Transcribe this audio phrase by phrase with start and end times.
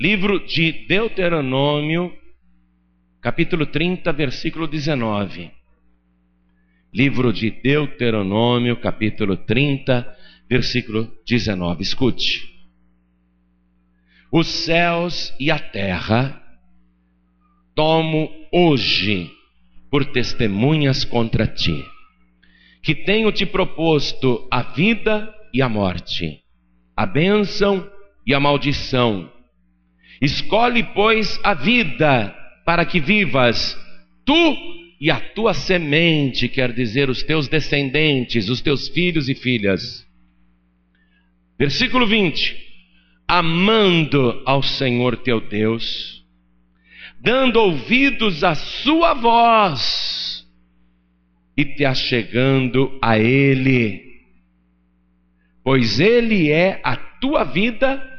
[0.00, 2.16] Livro de Deuteronômio,
[3.20, 5.50] capítulo 30, versículo 19.
[6.94, 10.06] Livro de Deuteronômio, capítulo 30,
[10.48, 11.82] versículo 19.
[11.82, 12.48] Escute.
[14.30, 16.40] Os céus e a terra
[17.74, 19.28] tomo hoje
[19.90, 21.84] por testemunhas contra ti,
[22.84, 26.40] que tenho te proposto a vida e a morte,
[26.96, 27.84] a bênção
[28.24, 29.36] e a maldição
[30.20, 32.34] Escolhe, pois, a vida
[32.64, 33.78] para que vivas,
[34.24, 34.56] tu
[35.00, 40.06] e a tua semente, quer dizer, os teus descendentes, os teus filhos e filhas.
[41.58, 42.56] Versículo 20:
[43.26, 46.24] Amando ao Senhor teu Deus,
[47.20, 50.46] dando ouvidos à sua voz
[51.56, 54.02] e te achegando a Ele,
[55.62, 58.17] pois Ele é a tua vida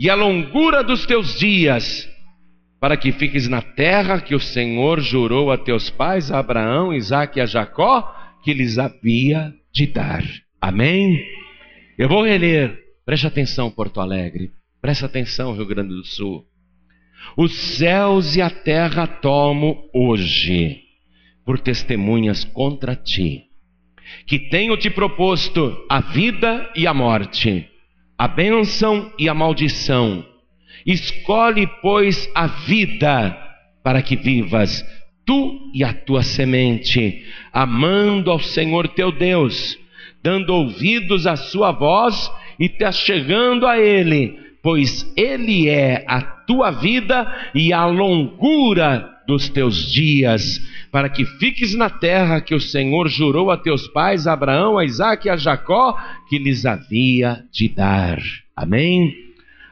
[0.00, 2.08] e a longura dos teus dias,
[2.80, 7.38] para que fiques na terra que o Senhor jurou a teus pais, a Abraão, Isaque
[7.38, 8.10] e a Jacó,
[8.42, 10.24] que lhes havia de dar.
[10.58, 11.22] Amém?
[11.98, 16.46] Eu vou reler, preste atenção, Porto Alegre, preste atenção, Rio Grande do Sul.
[17.36, 20.80] Os céus e a terra tomo hoje
[21.44, 23.42] por testemunhas contra ti,
[24.26, 27.69] que tenho te proposto a vida e a morte
[28.20, 30.22] a bênção e a maldição.
[30.84, 33.34] Escolhe, pois, a vida
[33.82, 34.84] para que vivas,
[35.24, 39.78] tu e a tua semente, amando ao Senhor teu Deus,
[40.22, 46.70] dando ouvidos à sua voz e te achegando a Ele, pois Ele é a tua
[46.72, 53.08] vida e a longura dos teus dias, para que fiques na terra que o Senhor
[53.08, 55.96] jurou a teus pais, Abraão, a Isaac e a Jacó,
[56.28, 58.18] que lhes havia de dar.
[58.56, 59.14] Amém?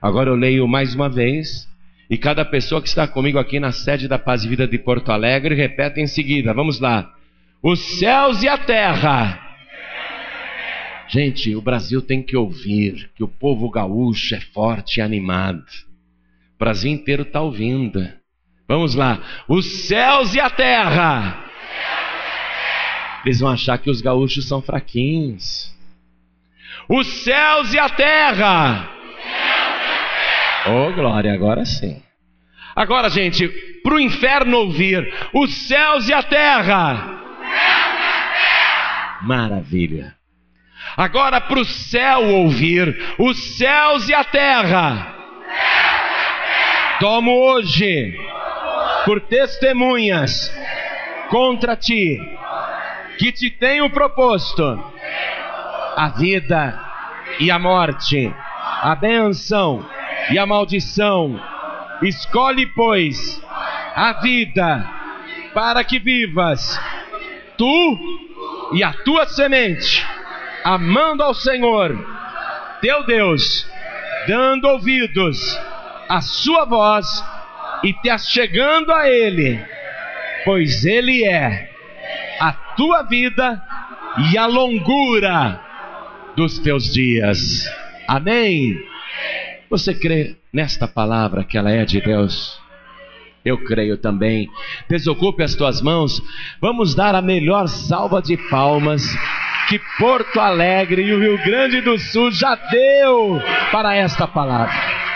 [0.00, 1.68] Agora eu leio mais uma vez,
[2.08, 5.10] e cada pessoa que está comigo aqui na sede da Paz e Vida de Porto
[5.10, 6.54] Alegre repete em seguida.
[6.54, 7.12] Vamos lá.
[7.60, 9.44] Os céus e a terra.
[11.08, 15.64] Gente, o Brasil tem que ouvir que o povo gaúcho é forte e animado.
[16.54, 18.17] O Brasil inteiro está ouvindo.
[18.68, 19.18] Vamos lá.
[19.48, 21.44] Os céus e a terra.
[23.24, 25.74] Eles vão achar que os gaúchos são fraquinhos.
[26.86, 28.90] Os céus e a terra.
[30.66, 32.02] Oh, glória, agora sim.
[32.76, 33.48] Agora, gente,
[33.82, 37.18] para o inferno ouvir, os céus e a terra.
[39.22, 40.14] Maravilha.
[40.96, 45.14] Agora para o céu ouvir, os céus e a terra.
[47.00, 48.16] Tomo hoje
[49.08, 50.52] por testemunhas
[51.30, 52.20] contra ti,
[53.16, 54.62] que te tenho proposto
[55.96, 56.78] a vida
[57.40, 58.30] e a morte,
[58.82, 59.82] a benção
[60.30, 61.40] e a maldição.
[62.02, 63.42] Escolhe, pois,
[63.96, 64.86] a vida
[65.54, 66.78] para que vivas,
[67.56, 67.98] tu
[68.74, 70.06] e a tua semente,
[70.62, 71.96] amando ao Senhor,
[72.82, 73.66] teu Deus,
[74.26, 75.58] dando ouvidos
[76.10, 77.24] à sua voz
[77.82, 79.58] e te achegando a Ele,
[80.44, 81.70] pois Ele é
[82.40, 83.62] a tua vida
[84.30, 85.60] e a longura
[86.36, 87.68] dos teus dias.
[88.06, 88.76] Amém?
[89.70, 92.58] Você crê nesta palavra que ela é de Deus?
[93.44, 94.48] Eu creio também.
[94.88, 96.20] Desocupe as tuas mãos.
[96.60, 99.02] Vamos dar a melhor salva de palmas
[99.68, 103.40] que Porto Alegre e o Rio Grande do Sul já deu
[103.70, 105.07] para esta palavra.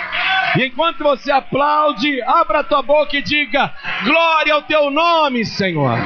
[0.57, 3.73] E enquanto você aplaude, abra a tua boca e diga:
[4.05, 5.99] Glória ao teu nome, Senhor.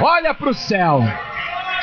[0.00, 1.02] Olha para o céu.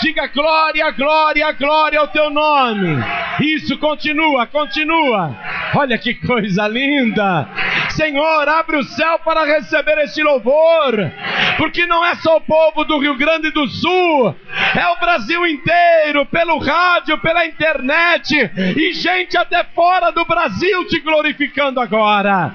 [0.01, 2.97] Diga glória, glória, glória ao teu nome.
[3.39, 5.35] Isso continua, continua.
[5.75, 7.47] Olha que coisa linda.
[7.95, 11.11] Senhor, abre o céu para receber este louvor,
[11.57, 14.35] porque não é só o povo do Rio Grande do Sul,
[14.75, 18.33] é o Brasil inteiro, pelo rádio, pela internet
[18.77, 22.51] e gente até fora do Brasil te glorificando agora.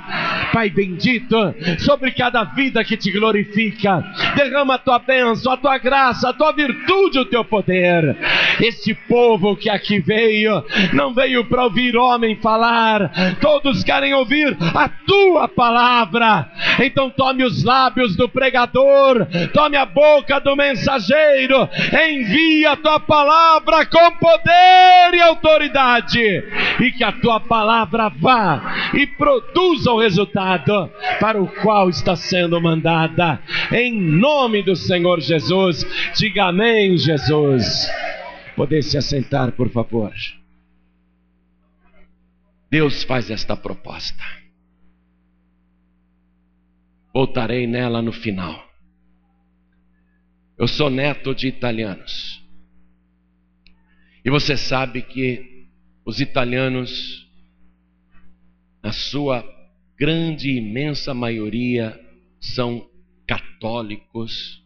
[0.52, 4.02] Pai bendito, sobre cada vida que te glorifica,
[4.34, 8.16] derrama a tua bênção, a tua graça, a tua virtude, o teu poder.
[8.60, 14.88] Este povo que aqui veio, não veio para ouvir homem falar, todos querem ouvir a
[14.88, 16.50] tua palavra.
[16.80, 21.68] Então tome os lábios do pregador, tome a boca do mensageiro,
[22.08, 26.20] envia a tua palavra com poder e autoridade,
[26.80, 30.90] e que a tua palavra vá e produza o resultado
[31.20, 33.40] para o qual está sendo mandada.
[33.72, 35.84] Em nome do Senhor Jesus,
[36.14, 37.88] diga amém, Jesus.
[38.56, 40.12] Poder se assentar, por favor.
[42.70, 44.37] Deus faz esta proposta.
[47.18, 48.64] Voltarei nela no final.
[50.56, 52.40] Eu sou neto de italianos.
[54.24, 55.66] E você sabe que
[56.04, 57.28] os italianos,
[58.80, 59.44] na sua
[59.98, 62.00] grande e imensa maioria,
[62.40, 62.88] são
[63.26, 64.64] católicos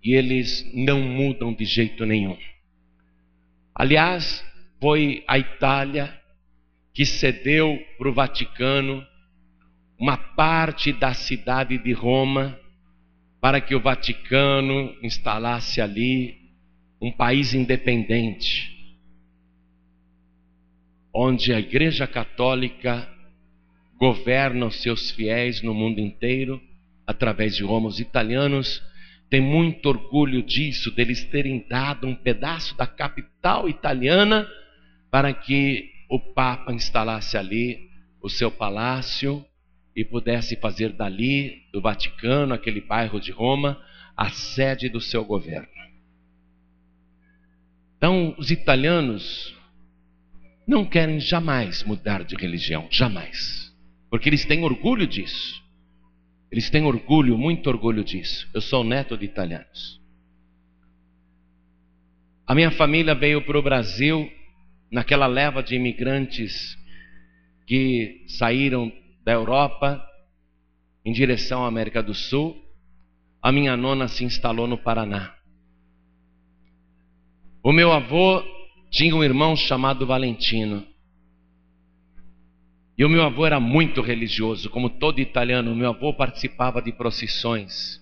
[0.00, 2.38] e eles não mudam de jeito nenhum.
[3.74, 4.44] Aliás,
[4.80, 6.22] foi a Itália
[6.92, 9.04] que cedeu para o Vaticano
[9.98, 12.58] uma parte da cidade de Roma
[13.40, 16.50] para que o Vaticano instalasse ali
[17.00, 18.72] um país independente,
[21.12, 23.08] onde a Igreja Católica
[23.98, 26.60] governa os seus fiéis no mundo inteiro
[27.06, 27.88] através de Roma.
[27.88, 28.82] Os italianos
[29.28, 34.48] têm muito orgulho disso, deles terem dado um pedaço da capital italiana
[35.10, 37.90] para que o Papa instalasse ali
[38.20, 39.44] o seu palácio
[39.94, 43.80] e pudesse fazer dali, do Vaticano, aquele bairro de Roma,
[44.16, 45.68] a sede do seu governo.
[47.96, 49.54] Então, os italianos
[50.66, 53.72] não querem jamais mudar de religião, jamais,
[54.10, 55.62] porque eles têm orgulho disso.
[56.50, 58.48] Eles têm orgulho, muito orgulho disso.
[58.54, 60.00] Eu sou neto de italianos.
[62.46, 64.30] A minha família veio para o Brasil
[64.90, 66.78] naquela leva de imigrantes
[67.66, 68.92] que saíram
[69.24, 70.04] da Europa
[71.04, 72.56] em direção à América do Sul,
[73.42, 75.34] a minha nona se instalou no Paraná.
[77.62, 78.42] O meu avô
[78.90, 80.86] tinha um irmão chamado Valentino.
[82.96, 85.74] E o meu avô era muito religioso, como todo italiano.
[85.74, 88.00] Meu avô participava de procissões.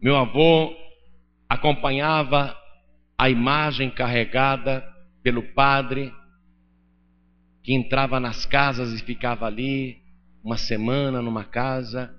[0.00, 0.74] Meu avô
[1.48, 2.56] acompanhava
[3.18, 4.82] a imagem carregada
[5.22, 6.12] pelo padre
[7.62, 9.98] que entrava nas casas e ficava ali
[10.42, 12.14] uma semana numa casa.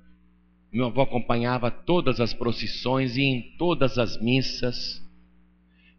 [0.72, 5.02] Meu avô acompanhava todas as procissões e em todas as missas.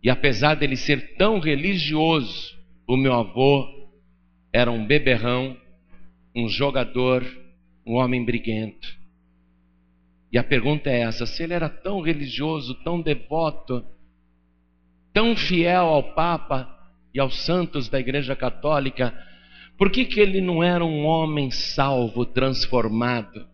[0.03, 2.57] E apesar dele ser tão religioso,
[2.87, 3.69] o meu avô
[4.53, 5.57] era um beberrão,
[6.35, 7.25] um jogador,
[7.85, 9.01] um homem briguento.
[10.33, 13.85] E a pergunta é essa: se ele era tão religioso, tão devoto,
[15.13, 16.79] tão fiel ao Papa
[17.13, 19.13] e aos santos da Igreja Católica,
[19.81, 23.49] por que, que ele não era um homem salvo, transformado?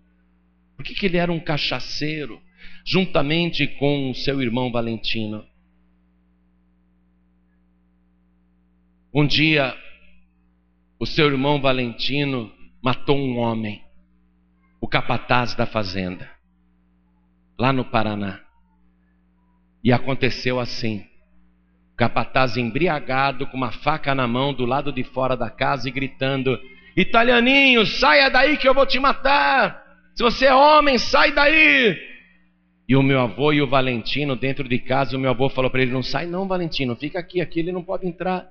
[0.75, 2.43] Por que, que ele era um cachaceiro,
[2.85, 5.47] juntamente com o seu irmão Valentino?
[9.15, 9.73] Um dia,
[10.99, 12.53] o seu irmão Valentino
[12.83, 13.85] matou um homem,
[14.81, 16.29] o capataz da fazenda,
[17.57, 18.45] lá no Paraná.
[19.85, 21.07] E aconteceu assim
[21.97, 26.59] capataz embriagado, com uma faca na mão, do lado de fora da casa e gritando:
[26.97, 29.85] Italianinho, saia daí que eu vou te matar!
[30.15, 31.97] Se você é homem, sai daí!
[32.89, 35.83] E o meu avô e o Valentino dentro de casa, o meu avô falou para
[35.83, 38.47] ele: Não sai, não, Valentino, fica aqui, aqui ele não pode entrar.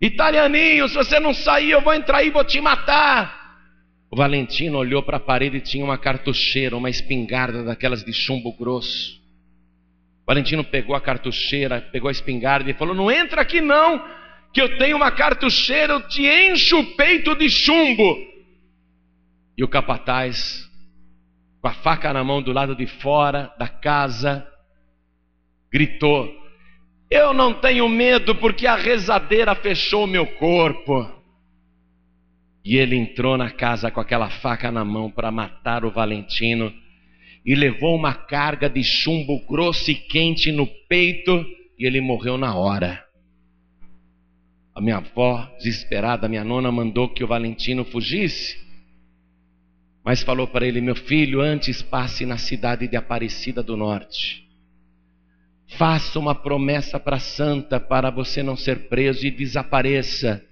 [0.00, 3.38] Italianinho, se você não sair, eu vou entrar e vou te matar.
[4.10, 8.52] O Valentino olhou para a parede e tinha uma cartucheira, uma espingarda daquelas de chumbo
[8.52, 9.19] grosso.
[10.30, 14.00] Valentino pegou a cartucheira, pegou a espingarda e falou: Não entra aqui não,
[14.52, 18.16] que eu tenho uma cartucheira, eu te encho o peito de chumbo.
[19.58, 20.70] E o capataz,
[21.60, 24.46] com a faca na mão do lado de fora da casa,
[25.68, 26.32] gritou:
[27.10, 31.10] Eu não tenho medo porque a rezadeira fechou meu corpo.
[32.64, 36.72] E ele entrou na casa com aquela faca na mão para matar o Valentino
[37.44, 41.44] e levou uma carga de chumbo grosso e quente no peito
[41.78, 43.02] e ele morreu na hora.
[44.74, 48.58] A minha avó, desesperada, minha nona, mandou que o Valentino fugisse,
[50.04, 54.48] mas falou para ele: Meu filho, antes passe na cidade de Aparecida do Norte.
[55.76, 60.44] Faça uma promessa para santa para você não ser preso e desapareça.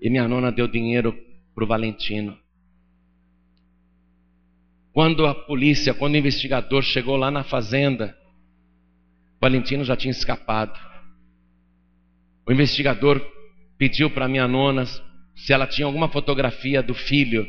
[0.00, 1.16] E minha nona deu dinheiro
[1.54, 2.38] para o Valentino.
[4.98, 8.18] Quando a polícia, quando o investigador chegou lá na fazenda,
[9.40, 10.76] Valentino já tinha escapado.
[12.44, 13.24] O investigador
[13.78, 14.84] pediu para minha nona
[15.36, 17.46] se ela tinha alguma fotografia do filho.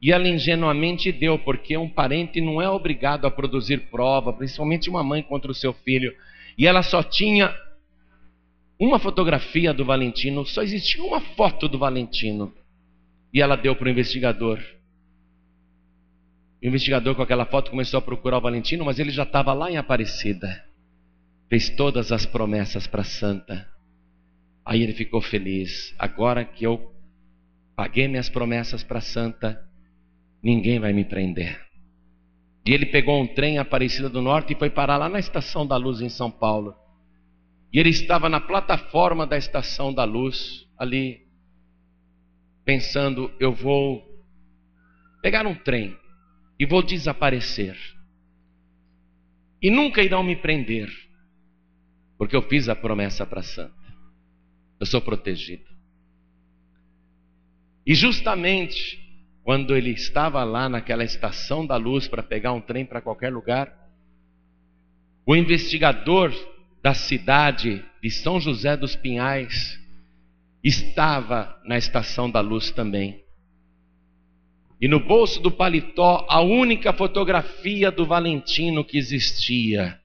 [0.00, 5.02] E ela ingenuamente deu, porque um parente não é obrigado a produzir prova, principalmente uma
[5.02, 6.14] mãe contra o seu filho.
[6.56, 7.52] E ela só tinha
[8.78, 12.54] uma fotografia do Valentino, só existia uma foto do Valentino.
[13.34, 14.60] E ela deu para o investigador.
[16.62, 19.70] O investigador com aquela foto começou a procurar o Valentino, mas ele já estava lá
[19.70, 20.62] em Aparecida.
[21.48, 23.66] Fez todas as promessas para santa.
[24.64, 25.94] Aí ele ficou feliz.
[25.98, 26.94] Agora que eu
[27.74, 29.58] paguei minhas promessas para santa,
[30.42, 31.58] ninguém vai me prender.
[32.66, 35.78] E ele pegou um trem Aparecida do Norte e foi parar lá na Estação da
[35.78, 36.74] Luz em São Paulo.
[37.72, 41.22] E ele estava na plataforma da Estação da Luz, ali,
[42.66, 44.04] pensando: eu vou
[45.22, 45.99] pegar um trem
[46.60, 47.74] e vou desaparecer.
[49.62, 50.90] E nunca irão me prender,
[52.18, 53.74] porque eu fiz a promessa para a Santa.
[54.78, 55.64] Eu sou protegido.
[57.86, 59.00] E justamente
[59.42, 63.74] quando ele estava lá naquela estação da luz para pegar um trem para qualquer lugar,
[65.24, 66.30] o investigador
[66.82, 69.80] da cidade de São José dos Pinhais
[70.62, 73.24] estava na estação da luz também.
[74.80, 80.00] E no bolso do paletó, a única fotografia do Valentino que existia.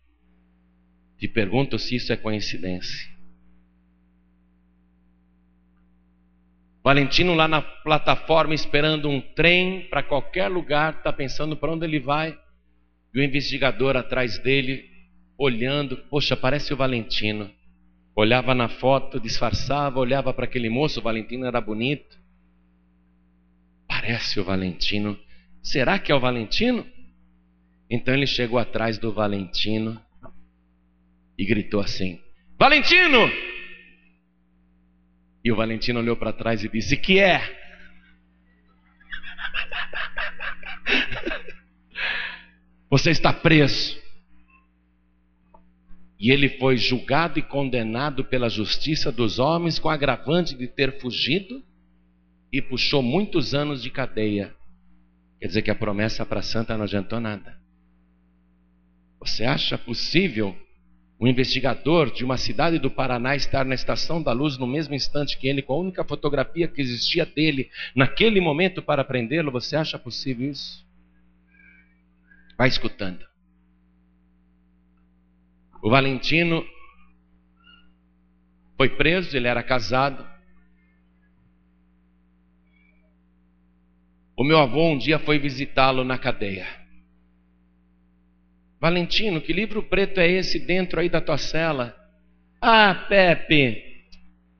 [1.18, 3.16] Te pergunto se isso é coincidência.
[6.84, 12.00] Valentino lá na plataforma esperando um trem para qualquer lugar, está pensando para onde ele
[12.00, 12.38] vai.
[13.14, 14.88] E o investigador atrás dele,
[15.38, 17.50] olhando, poxa, parece o Valentino.
[18.14, 22.25] Olhava na foto, disfarçava, olhava para aquele moço, o Valentino era bonito.
[24.06, 25.20] Parece o Valentino.
[25.64, 26.86] Será que é o Valentino?
[27.90, 30.00] Então ele chegou atrás do Valentino
[31.36, 32.22] e gritou assim:
[32.60, 33.28] Valentino!
[35.44, 37.42] E o Valentino olhou para trás e disse: Que é?
[42.88, 44.00] Você está preso.
[46.20, 51.64] E ele foi julgado e condenado pela justiça dos homens com agravante de ter fugido
[52.58, 54.56] e puxou muitos anos de cadeia.
[55.42, 57.60] Quer dizer que a promessa para santa não adiantou nada.
[59.20, 60.58] Você acha possível
[61.20, 65.38] um investigador de uma cidade do Paraná estar na estação da luz no mesmo instante
[65.38, 70.00] que ele, com a única fotografia que existia dele naquele momento para prendê-lo, você acha
[70.00, 70.88] possível isso?
[72.58, 73.26] Vai escutando.
[75.84, 76.66] O Valentino
[78.78, 80.35] foi preso, ele era casado.
[84.38, 86.68] O meu avô um dia foi visitá-lo na cadeia.
[88.80, 91.96] Valentino, que livro preto é esse dentro aí da tua cela?
[92.62, 93.82] Ah, Pepe,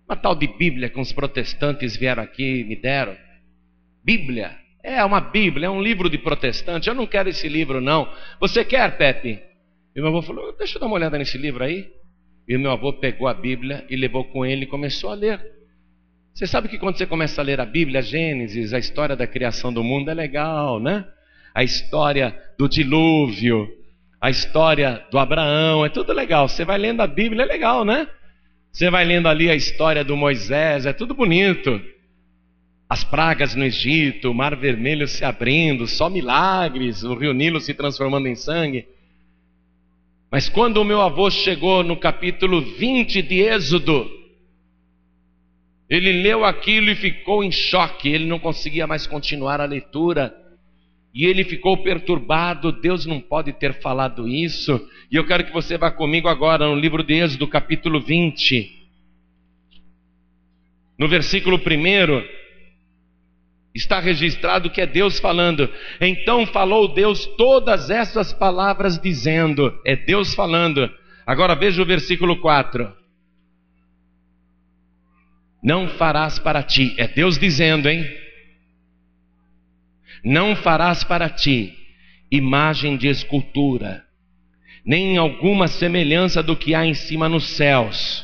[0.08, 3.18] uma tal de Bíblia que os protestantes vieram aqui e me deram.
[4.04, 4.58] Bíblia?
[4.82, 6.88] É uma Bíblia, é um livro de protestante.
[6.88, 8.08] Eu não quero esse livro, não.
[8.40, 9.42] Você quer, Pepe?
[9.96, 11.92] E meu avô falou: Deixa eu dar uma olhada nesse livro aí.
[12.48, 15.42] E meu avô pegou a Bíblia e levou com ele e começou a ler.
[16.36, 19.26] Você sabe que quando você começa a ler a Bíblia, a Gênesis, a história da
[19.26, 21.06] criação do mundo é legal, né?
[21.54, 23.70] A história do dilúvio,
[24.20, 26.50] a história do Abraão, é tudo legal.
[26.50, 28.06] Você vai lendo a Bíblia, é legal, né?
[28.70, 31.82] Você vai lendo ali a história do Moisés, é tudo bonito.
[32.90, 37.74] As pragas no Egito, o Mar Vermelho se abrindo, só milagres, o rio Nilo se
[37.74, 38.86] transformando em sangue.
[40.30, 44.25] Mas quando o meu avô chegou no capítulo 20 de Êxodo,
[45.90, 50.36] ele leu aquilo e ficou em choque, ele não conseguia mais continuar a leitura.
[51.14, 54.90] E ele ficou perturbado, Deus não pode ter falado isso.
[55.10, 58.70] E eu quero que você vá comigo agora no livro de Êxodo, capítulo 20.
[60.98, 62.24] No versículo 1,
[63.74, 65.70] está registrado que é Deus falando.
[66.02, 70.90] Então falou Deus todas essas palavras, dizendo: É Deus falando.
[71.26, 73.05] Agora veja o versículo 4.
[75.66, 78.08] Não farás para ti, é Deus dizendo, hein?
[80.24, 81.74] Não farás para ti
[82.30, 84.04] imagem de escultura,
[84.86, 88.24] nem alguma semelhança do que há em cima nos céus,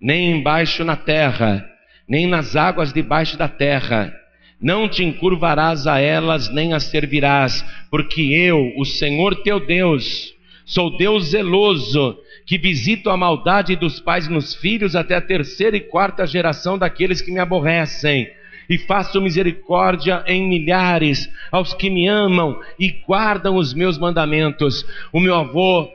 [0.00, 1.68] nem embaixo na terra,
[2.08, 4.14] nem nas águas debaixo da terra.
[4.60, 10.32] Não te encurvarás a elas, nem as servirás, porque eu, o Senhor teu Deus,
[10.64, 12.16] sou Deus zeloso,
[12.46, 17.20] que visito a maldade dos pais nos filhos até a terceira e quarta geração daqueles
[17.20, 18.30] que me aborrecem
[18.70, 24.84] e faço misericórdia em milhares aos que me amam e guardam os meus mandamentos.
[25.12, 25.90] O meu avô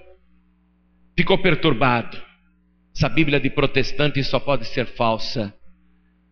[1.15, 2.17] ficou perturbado.
[2.95, 5.53] Essa Bíblia de protestante só pode ser falsa.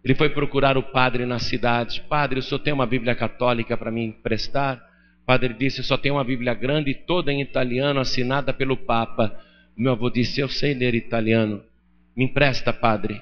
[0.03, 2.03] Ele foi procurar o padre na cidade.
[2.09, 4.81] Padre, o senhor tem uma Bíblia católica para me emprestar?
[5.23, 9.37] O padre disse: só tem uma Bíblia grande, toda em italiano, assinada pelo Papa.
[9.79, 11.63] Meu avô disse: Eu sei ler italiano.
[12.13, 13.21] Me empresta, padre.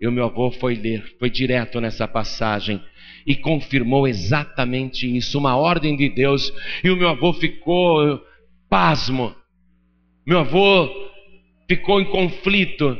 [0.00, 2.82] E o meu avô foi ler, foi direto nessa passagem
[3.24, 6.52] e confirmou exatamente isso, uma ordem de Deus.
[6.82, 8.20] E o meu avô ficou
[8.68, 9.34] pasmo.
[10.26, 10.90] Meu avô
[11.68, 12.98] ficou em conflito.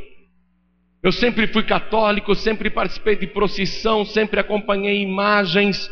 [1.03, 5.91] Eu sempre fui católico, sempre participei de procissão, sempre acompanhei imagens.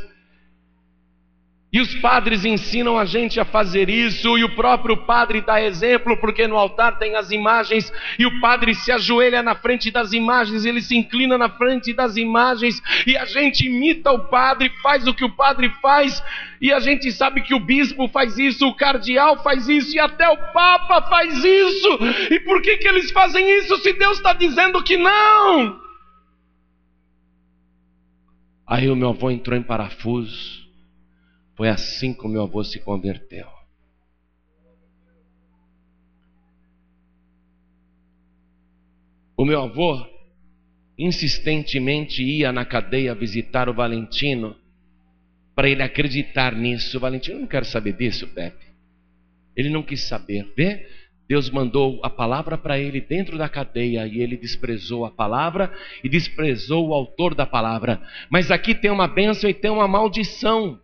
[1.72, 6.18] E os padres ensinam a gente a fazer isso, e o próprio padre dá exemplo,
[6.18, 10.66] porque no altar tem as imagens, e o padre se ajoelha na frente das imagens,
[10.66, 15.14] ele se inclina na frente das imagens, e a gente imita o padre, faz o
[15.14, 16.22] que o padre faz,
[16.60, 20.28] e a gente sabe que o bispo faz isso, o cardeal faz isso, e até
[20.28, 21.98] o papa faz isso.
[22.30, 25.80] E por que, que eles fazem isso se Deus está dizendo que não?
[28.66, 30.61] Aí o meu avô entrou em parafuso
[31.56, 33.46] foi assim que o meu avô se converteu.
[39.36, 40.06] O meu avô
[40.98, 44.56] insistentemente ia na cadeia visitar o Valentino
[45.54, 46.96] para ele acreditar nisso.
[46.96, 48.66] O Valentino não quer saber disso, Pepe.
[49.56, 50.52] Ele não quis saber.
[50.56, 50.86] Vê?
[51.28, 55.72] Deus mandou a palavra para ele dentro da cadeia e ele desprezou a palavra
[56.04, 58.00] e desprezou o autor da palavra.
[58.30, 60.78] Mas aqui tem uma bênção e tem uma maldição.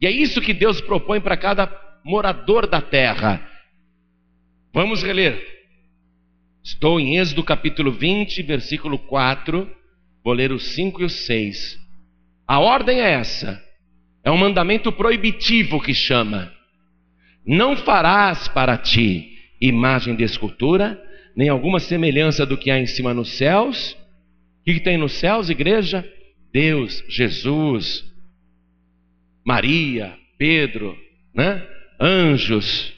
[0.00, 1.70] E é isso que Deus propõe para cada
[2.04, 3.46] morador da terra.
[4.72, 5.46] Vamos reler.
[6.62, 9.68] Estou em Êxodo capítulo 20, versículo 4.
[10.24, 11.78] Vou ler os 5 e os 6.
[12.46, 13.62] A ordem é essa.
[14.24, 16.52] É um mandamento proibitivo que chama:
[17.46, 19.30] Não farás para ti
[19.60, 21.00] imagem de escultura,
[21.36, 23.96] nem alguma semelhança do que há em cima nos céus.
[24.60, 26.06] O que, tem nos céus, igreja?
[26.52, 28.09] Deus, Jesus,
[29.44, 30.96] Maria, Pedro,
[31.34, 31.66] né?
[32.00, 32.92] anjos.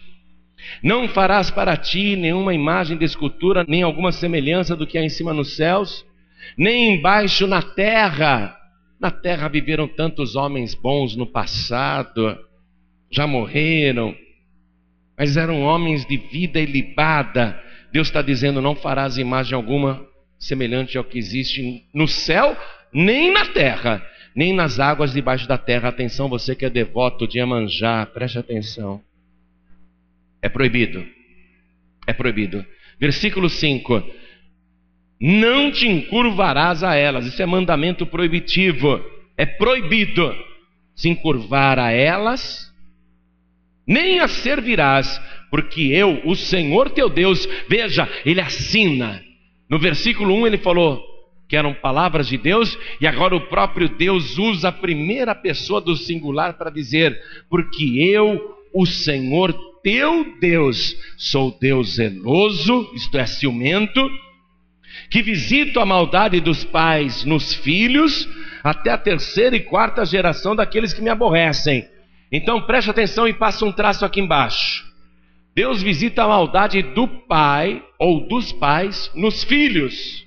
[0.83, 5.09] Não farás para ti nenhuma imagem de escultura, nem alguma semelhança do que há em
[5.09, 6.05] cima nos céus,
[6.57, 8.57] nem embaixo na terra.
[9.01, 12.39] Na terra viveram tantos homens bons no passado,
[13.11, 14.15] já morreram,
[15.19, 17.61] mas eram homens de vida ilibada.
[17.93, 20.07] Deus está dizendo: não farás imagem alguma
[20.39, 22.57] semelhante ao que existe no céu,
[22.93, 25.89] nem na terra, nem nas águas debaixo da terra.
[25.89, 29.01] Atenção, você que é devoto de Iemanjá, preste atenção.
[30.41, 31.05] É proibido.
[32.07, 32.65] É proibido.
[32.99, 34.03] Versículo 5:
[35.21, 37.27] Não te encurvarás a elas.
[37.27, 39.01] Isso é mandamento proibitivo.
[39.37, 40.35] É proibido
[40.95, 42.73] se encurvar a elas,
[43.87, 49.23] nem as servirás, porque eu, o Senhor teu Deus, veja, ele assina.
[49.69, 51.03] No versículo 1 ele falou:
[51.53, 55.95] que eram palavras de Deus, e agora o próprio Deus usa a primeira pessoa do
[55.95, 64.01] singular para dizer: Porque eu, o Senhor teu Deus, sou Deus zeloso, isto é, ciumento,
[65.11, 68.27] que visito a maldade dos pais nos filhos,
[68.65, 71.87] até a terceira e quarta geração daqueles que me aborrecem.
[72.33, 74.91] Então preste atenção e passa um traço aqui embaixo.
[75.55, 80.22] Deus visita a maldade do pai ou dos pais nos filhos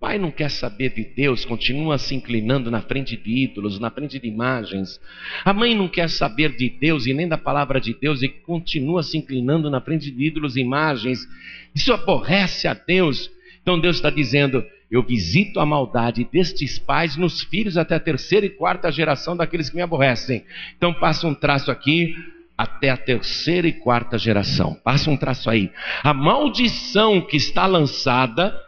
[0.00, 4.18] pai não quer saber de Deus, continua se inclinando na frente de ídolos, na frente
[4.18, 5.00] de imagens.
[5.44, 9.02] A mãe não quer saber de Deus e nem da palavra de Deus e continua
[9.02, 11.26] se inclinando na frente de ídolos e imagens.
[11.74, 13.30] Isso aborrece a Deus.
[13.62, 18.44] Então Deus está dizendo: Eu visito a maldade destes pais nos filhos até a terceira
[18.44, 20.44] e quarta geração daqueles que me aborrecem.
[20.76, 22.14] Então passa um traço aqui,
[22.56, 24.74] até a terceira e quarta geração.
[24.84, 25.70] Passa um traço aí.
[26.02, 28.65] A maldição que está lançada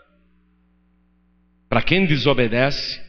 [1.68, 3.00] para quem desobedece,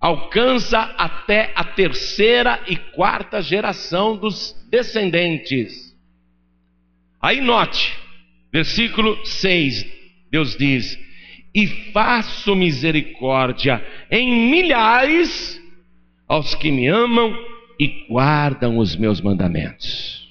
[0.00, 5.94] alcança até a terceira e quarta geração dos descendentes.
[7.20, 7.98] Aí note,
[8.52, 9.86] versículo 6,
[10.30, 10.98] Deus diz:
[11.54, 15.60] E faço misericórdia em milhares
[16.26, 17.36] aos que me amam
[17.78, 20.28] e guardam os meus mandamentos.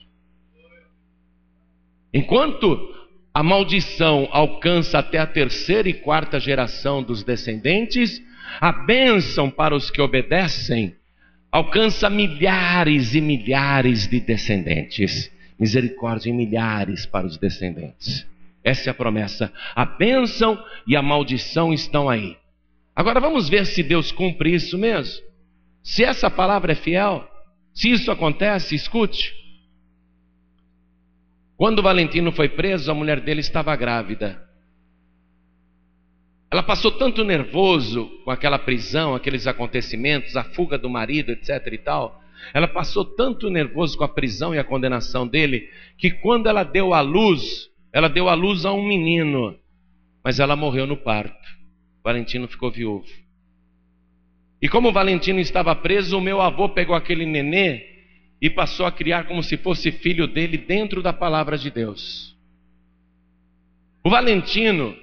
[2.13, 2.98] Enquanto
[3.34, 8.22] a maldição alcança até a terceira e quarta geração dos descendentes,
[8.60, 10.96] a bênção para os que obedecem
[11.52, 15.32] alcança milhares e milhares de descendentes.
[15.60, 18.26] Misericórdia em milhares para os descendentes.
[18.63, 19.52] Essa é a promessa.
[19.76, 22.38] A bênção e a maldição estão aí.
[22.96, 25.22] Agora vamos ver se Deus cumpre isso mesmo.
[25.84, 27.28] Se essa palavra é fiel,
[27.74, 29.34] se isso acontece, escute.
[31.60, 34.41] Quando Valentino foi preso, a mulher dele estava grávida.
[36.50, 41.78] Ela passou tanto nervoso com aquela prisão, aqueles acontecimentos, a fuga do marido, etc e
[41.78, 42.24] tal.
[42.54, 46.93] Ela passou tanto nervoso com a prisão e a condenação dele, que quando ela deu
[46.93, 49.60] à luz, ela deu à luz a um menino,
[50.24, 51.45] mas ela morreu no parto.
[52.02, 53.06] Valentino ficou viúvo.
[54.62, 57.88] E como Valentino estava preso, o meu avô pegou aquele nenê
[58.41, 62.36] e passou a criar como se fosse filho dele dentro da palavra de Deus.
[64.04, 64.95] O Valentino,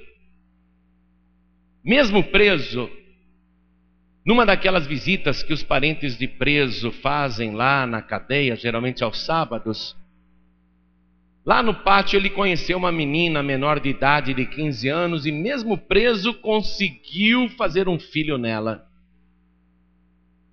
[1.84, 2.90] mesmo preso,
[4.26, 9.96] Numa daquelas visitas que os parentes de preso fazem lá na cadeia, geralmente aos sábados,
[11.44, 15.78] lá no pátio ele conheceu uma menina menor de idade de 15 anos e, mesmo
[15.78, 18.85] preso, conseguiu fazer um filho nela.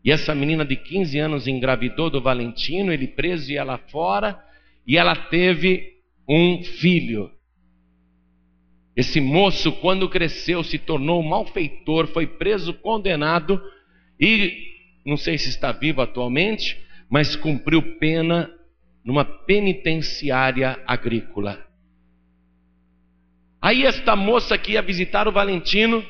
[0.03, 4.37] E essa menina de 15 anos engravidou do Valentino, ele preso e ela fora,
[4.85, 5.93] e ela teve
[6.27, 7.31] um filho.
[8.95, 13.61] Esse moço, quando cresceu, se tornou malfeitor, foi preso, condenado
[14.19, 14.73] e
[15.05, 16.77] não sei se está vivo atualmente,
[17.09, 18.49] mas cumpriu pena
[19.03, 21.65] numa penitenciária agrícola.
[23.61, 26.05] Aí esta moça que ia visitar o Valentino,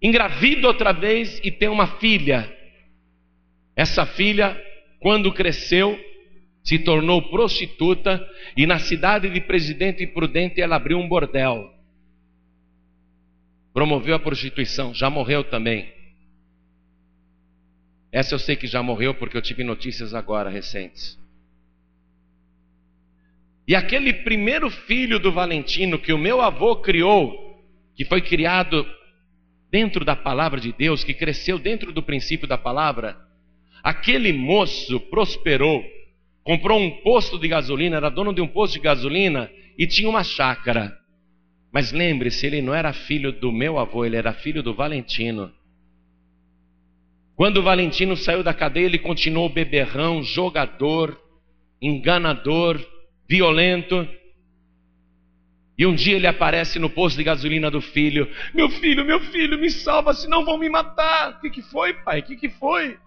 [0.00, 2.52] engravida outra vez e tem uma filha.
[3.74, 4.60] Essa filha,
[5.00, 5.98] quando cresceu,
[6.62, 11.72] se tornou prostituta e na cidade de Presidente Prudente ela abriu um bordel.
[13.72, 15.92] Promoveu a prostituição, já morreu também.
[18.10, 21.18] Essa eu sei que já morreu porque eu tive notícias agora recentes.
[23.66, 27.62] E aquele primeiro filho do Valentino que o meu avô criou,
[27.94, 28.86] que foi criado
[29.70, 33.16] dentro da palavra de Deus, que cresceu dentro do princípio da palavra,
[33.82, 35.84] aquele moço prosperou
[36.48, 40.24] comprou um posto de gasolina, era dono de um posto de gasolina e tinha uma
[40.24, 40.96] chácara.
[41.70, 45.52] Mas lembre-se, ele não era filho do meu avô, ele era filho do Valentino.
[47.36, 51.20] Quando o Valentino saiu da cadeia, ele continuou beberrão, jogador,
[51.82, 52.80] enganador,
[53.28, 54.08] violento.
[55.78, 59.58] E um dia ele aparece no posto de gasolina do filho: Meu filho, meu filho,
[59.58, 61.30] me salva, senão vão me matar.
[61.30, 62.18] O que, que foi, pai?
[62.18, 62.98] O que, que foi?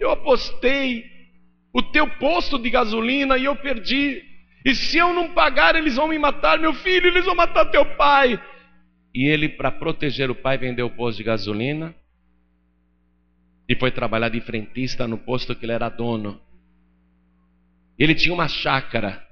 [0.00, 1.04] Eu apostei
[1.72, 4.24] o teu posto de gasolina e eu perdi.
[4.64, 7.84] E se eu não pagar, eles vão me matar, meu filho, eles vão matar teu
[7.96, 8.40] pai.
[9.14, 11.94] E ele, para proteger o pai, vendeu o posto de gasolina
[13.68, 16.40] e foi trabalhar de frentista no posto que ele era dono.
[17.98, 19.24] Ele tinha uma chácara.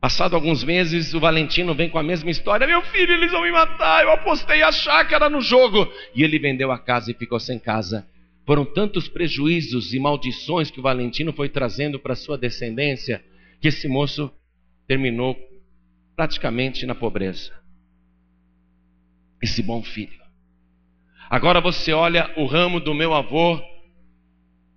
[0.00, 3.50] Passado alguns meses, o Valentino vem com a mesma história: Meu filho, eles vão me
[3.50, 4.04] matar.
[4.04, 5.90] Eu apostei a chácara no jogo.
[6.14, 8.06] E ele vendeu a casa e ficou sem casa.
[8.44, 13.24] Foram tantos prejuízos e maldições que o Valentino foi trazendo para sua descendência
[13.60, 14.30] que esse moço
[14.86, 15.36] terminou
[16.14, 17.52] praticamente na pobreza.
[19.42, 20.20] Esse bom filho.
[21.28, 23.60] Agora você olha o ramo do meu avô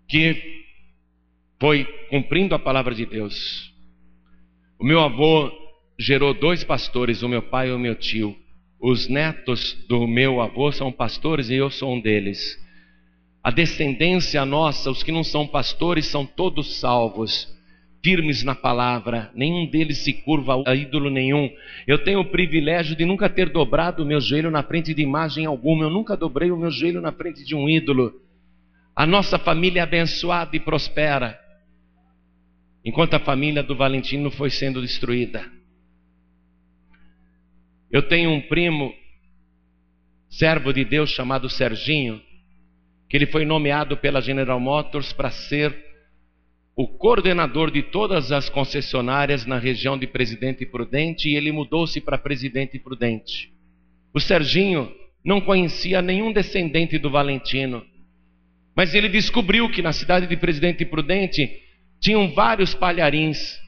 [0.08, 0.65] que
[1.60, 3.68] foi cumprindo a palavra de Deus.
[4.80, 5.52] O meu avô
[6.00, 8.34] gerou dois pastores, o meu pai e o meu tio.
[8.80, 12.58] Os netos do meu avô são pastores e eu sou um deles.
[13.44, 17.54] A descendência nossa, os que não são pastores, são todos salvos,
[18.02, 21.52] firmes na palavra, nenhum deles se curva a ídolo nenhum.
[21.86, 25.46] Eu tenho o privilégio de nunca ter dobrado o meu joelho na frente de imagem
[25.46, 28.13] alguma, eu nunca dobrei o meu joelho na frente de um ídolo.
[28.96, 31.38] A nossa família é abençoada e prospera,
[32.89, 35.47] enquanto a família do Valentino foi sendo destruída.
[37.91, 38.91] Eu tenho um primo,
[40.28, 42.19] servo de Deus chamado Serginho,
[43.08, 45.86] que ele foi nomeado pela General Motors para ser
[46.75, 52.17] o coordenador de todas as concessionárias na região de Presidente Prudente e ele mudou-se para
[52.17, 53.54] Presidente Prudente.
[54.12, 54.91] O Serginho
[55.23, 57.86] não conhecia nenhum descendente do Valentino,
[58.75, 61.68] mas ele descobriu que na cidade de Presidente Prudente
[61.99, 63.59] tinham vários palharins,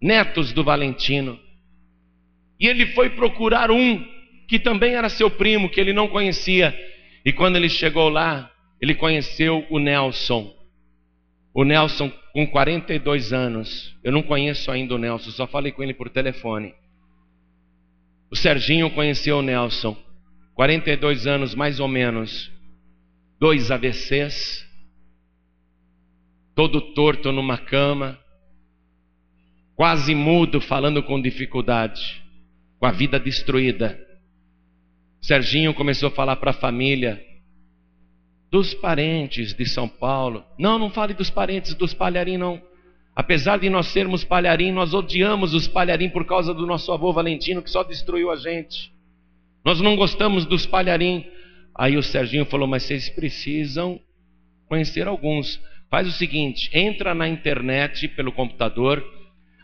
[0.00, 1.38] netos do Valentino.
[2.60, 4.04] E ele foi procurar um
[4.46, 6.74] que também era seu primo, que ele não conhecia,
[7.24, 10.54] e quando ele chegou lá, ele conheceu o Nelson.
[11.52, 15.94] O Nelson, com 42 anos, eu não conheço ainda o Nelson, só falei com ele
[15.94, 16.74] por telefone.
[18.30, 19.96] O Serginho conheceu o Nelson,
[20.54, 22.52] 42 anos mais ou menos,
[23.40, 24.67] dois AVCs,
[26.58, 28.18] todo torto numa cama,
[29.76, 32.20] quase mudo, falando com dificuldade,
[32.80, 33.96] com a vida destruída.
[35.20, 37.24] Serginho começou a falar para a família
[38.50, 40.44] dos parentes de São Paulo.
[40.58, 42.60] Não, não fale dos parentes dos palharim, não.
[43.14, 47.62] Apesar de nós sermos palharim, nós odiamos os palharim por causa do nosso avô Valentino,
[47.62, 48.92] que só destruiu a gente.
[49.64, 51.24] Nós não gostamos dos palharim.
[51.72, 54.00] Aí o Serginho falou: Mas vocês precisam
[54.66, 55.60] conhecer alguns.
[55.90, 59.04] Faz o seguinte: entra na internet pelo computador,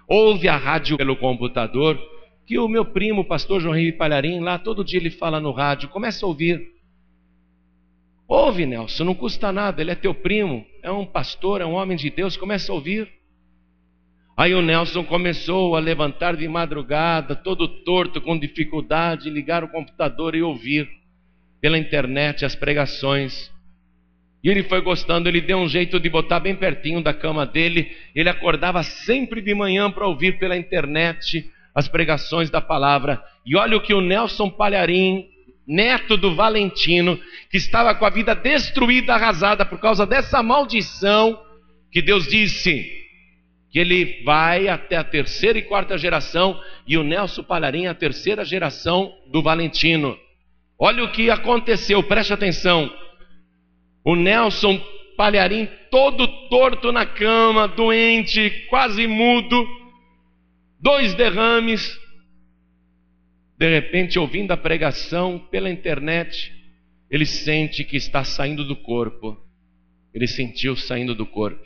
[0.09, 1.99] ouve a rádio pelo computador
[2.47, 5.51] que o meu primo, o pastor João Henrique Palharim, lá todo dia ele fala no
[5.51, 6.75] rádio, começa a ouvir.
[8.29, 11.97] Ouve, Nelson, não custa nada, ele é teu primo, é um pastor, é um homem
[11.97, 13.11] de Deus, começa a ouvir.
[14.37, 20.35] Aí o Nelson começou a levantar de madrugada, todo torto, com dificuldade, ligar o computador
[20.35, 20.89] e ouvir
[21.61, 23.54] pela internet as pregações.
[24.45, 27.91] E ele foi gostando, ele deu um jeito de botar bem pertinho da cama dele.
[28.15, 33.25] Ele acordava sempre de manhã para ouvir pela internet as pregações da palavra.
[33.47, 35.27] E olha o que o Nelson Palharim,
[35.67, 37.19] neto do Valentino,
[37.51, 41.41] que estava com a vida destruída, arrasada por causa dessa maldição,
[41.91, 42.87] que Deus disse
[43.71, 48.45] que ele vai até a terceira e quarta geração, e o Nelson Palharim a terceira
[48.45, 50.19] geração do Valentino.
[50.79, 52.93] Olha o que aconteceu, preste atenção.
[54.05, 54.81] O Nelson
[55.17, 59.67] Palharim todo torto na cama, doente, quase mudo,
[60.81, 61.99] dois derrames.
[63.57, 66.53] De repente, ouvindo a pregação pela internet,
[67.09, 69.41] ele sente que está saindo do corpo.
[70.13, 71.65] Ele sentiu saindo do corpo.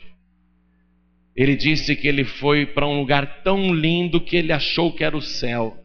[1.35, 5.17] Ele disse que ele foi para um lugar tão lindo que ele achou que era
[5.17, 5.77] o céu.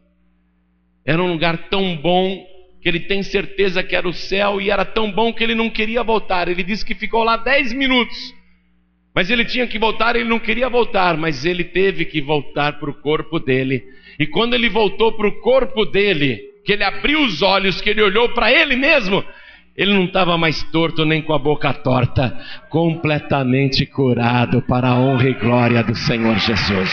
[1.03, 2.45] Era um lugar tão bom
[2.85, 5.71] que ele tem certeza que era o céu e era tão bom que ele não
[5.71, 6.47] queria voltar.
[6.47, 8.15] Ele disse que ficou lá dez minutos,
[9.11, 12.91] mas ele tinha que voltar, ele não queria voltar, mas ele teve que voltar para
[12.91, 13.83] o corpo dele.
[14.19, 18.03] E quando ele voltou para o corpo dele, que ele abriu os olhos, que ele
[18.03, 19.25] olhou para ele mesmo,
[19.75, 25.27] ele não estava mais torto nem com a boca torta, completamente curado para a honra
[25.27, 26.91] e glória do Senhor Jesus.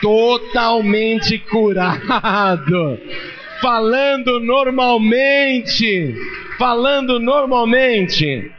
[0.00, 2.96] Totalmente curado
[3.64, 6.14] falando normalmente,
[6.58, 8.52] falando normalmente.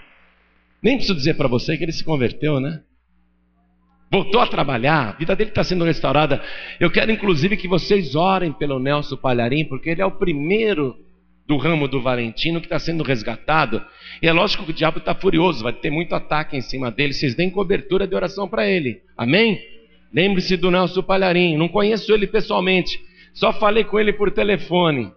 [0.81, 2.81] Nem preciso dizer para você que ele se converteu, né?
[4.11, 6.41] Voltou a trabalhar, a vida dele está sendo restaurada.
[6.79, 10.95] Eu quero inclusive que vocês orem pelo Nelson Palharim, porque ele é o primeiro
[11.47, 13.85] do ramo do Valentino que está sendo resgatado.
[14.23, 17.13] E é lógico que o diabo está furioso, vai ter muito ataque em cima dele.
[17.13, 19.01] Vocês deem cobertura de oração para ele.
[19.15, 19.61] Amém?
[20.11, 21.57] Lembre-se do Nelson Palharim.
[21.57, 22.99] Não conheço ele pessoalmente,
[23.35, 25.11] só falei com ele por telefone.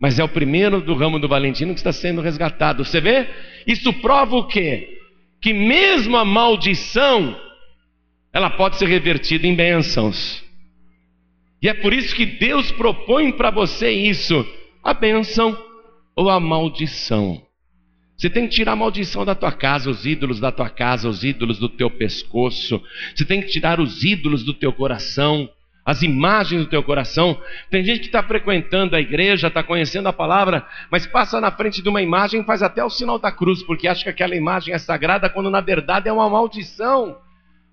[0.00, 2.84] Mas é o primeiro do ramo do Valentino que está sendo resgatado.
[2.84, 3.28] Você vê?
[3.66, 4.96] Isso prova o quê?
[5.40, 7.36] Que mesmo a maldição,
[8.32, 10.42] ela pode ser revertida em bênçãos.
[11.60, 14.46] E é por isso que Deus propõe para você isso:
[14.82, 15.58] a bênção
[16.14, 17.42] ou a maldição.
[18.16, 21.24] Você tem que tirar a maldição da tua casa, os ídolos da tua casa, os
[21.24, 22.80] ídolos do teu pescoço.
[23.14, 25.48] Você tem que tirar os ídolos do teu coração
[25.88, 27.40] as imagens do teu coração.
[27.70, 31.80] Tem gente que está frequentando a igreja, está conhecendo a palavra, mas passa na frente
[31.80, 34.74] de uma imagem e faz até o sinal da cruz, porque acha que aquela imagem
[34.74, 37.16] é sagrada, quando na verdade é uma maldição.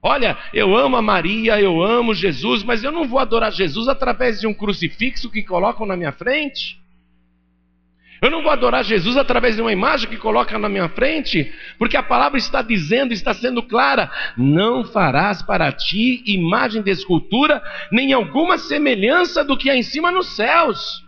[0.01, 4.39] Olha, eu amo a Maria, eu amo Jesus, mas eu não vou adorar Jesus através
[4.39, 6.79] de um crucifixo que colocam na minha frente.
[8.25, 11.95] Eu não vou adorar Jesus através de uma imagem que coloca na minha frente, porque
[11.95, 17.61] a palavra está dizendo, está sendo clara: não farás para ti imagem de escultura,
[17.91, 21.03] nem alguma semelhança do que há em cima nos céus.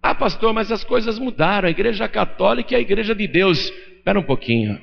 [0.00, 1.66] Ah, pastor, mas as coisas mudaram.
[1.66, 3.58] A igreja católica e a igreja de Deus.
[3.96, 4.80] Espera um pouquinho.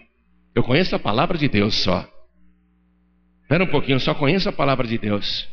[0.54, 2.06] Eu conheço a palavra de Deus só.
[3.44, 5.48] Espera um pouquinho, eu só conheço a palavra de Deus.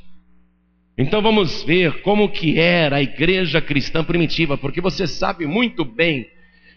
[0.98, 6.26] Então vamos ver como que era a igreja cristã primitiva, porque você sabe muito bem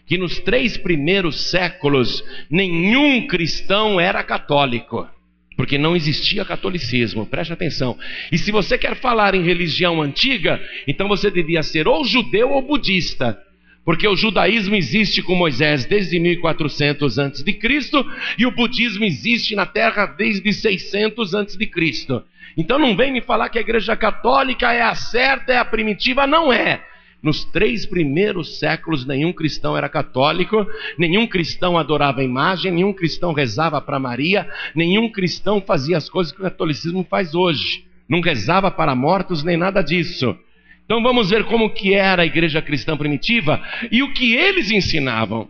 [0.06, 5.08] que nos três primeiros séculos nenhum cristão era católico,
[5.56, 7.98] porque não existia catolicismo, preste atenção.
[8.30, 12.62] E se você quer falar em religião antiga, então você devia ser ou judeu ou
[12.62, 13.36] budista.
[13.84, 18.06] Porque o judaísmo existe com Moisés desde 1400 antes de Cristo
[18.38, 22.22] e o budismo existe na terra desde 600 antes de Cristo.
[22.56, 26.26] Então não vem me falar que a igreja católica é a certa, é a primitiva,
[26.26, 26.84] não é.
[27.22, 30.66] Nos três primeiros séculos, nenhum cristão era católico,
[30.98, 36.32] nenhum cristão adorava a imagem, nenhum cristão rezava para Maria, nenhum cristão fazia as coisas
[36.32, 37.84] que o catolicismo faz hoje.
[38.08, 40.36] Não rezava para mortos nem nada disso.
[40.84, 45.48] Então vamos ver como que era a igreja cristã primitiva e o que eles ensinavam.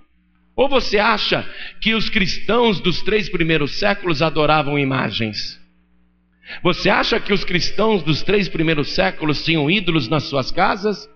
[0.55, 1.49] Ou você acha
[1.81, 5.61] que os cristãos dos três primeiros séculos adoravam imagens?
[6.63, 11.09] Você acha que os cristãos dos três primeiros séculos tinham ídolos nas suas casas?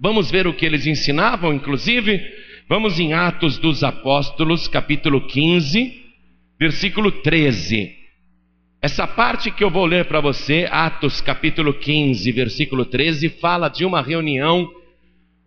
[0.00, 2.20] Vamos ver o que eles ensinavam, inclusive.
[2.68, 6.02] Vamos em Atos dos Apóstolos, capítulo 15,
[6.58, 8.01] versículo 13.
[8.84, 13.84] Essa parte que eu vou ler para você, Atos capítulo 15, versículo 13, fala de
[13.84, 14.68] uma reunião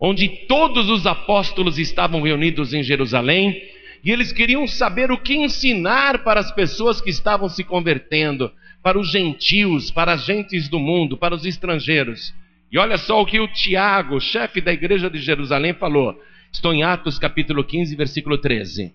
[0.00, 3.60] onde todos os apóstolos estavam reunidos em Jerusalém
[4.02, 8.50] e eles queriam saber o que ensinar para as pessoas que estavam se convertendo
[8.82, 12.34] para os gentios, para as gentes do mundo, para os estrangeiros.
[12.72, 16.18] E olha só o que o Tiago, chefe da igreja de Jerusalém, falou.
[16.50, 18.94] Estou em Atos capítulo 15, versículo 13.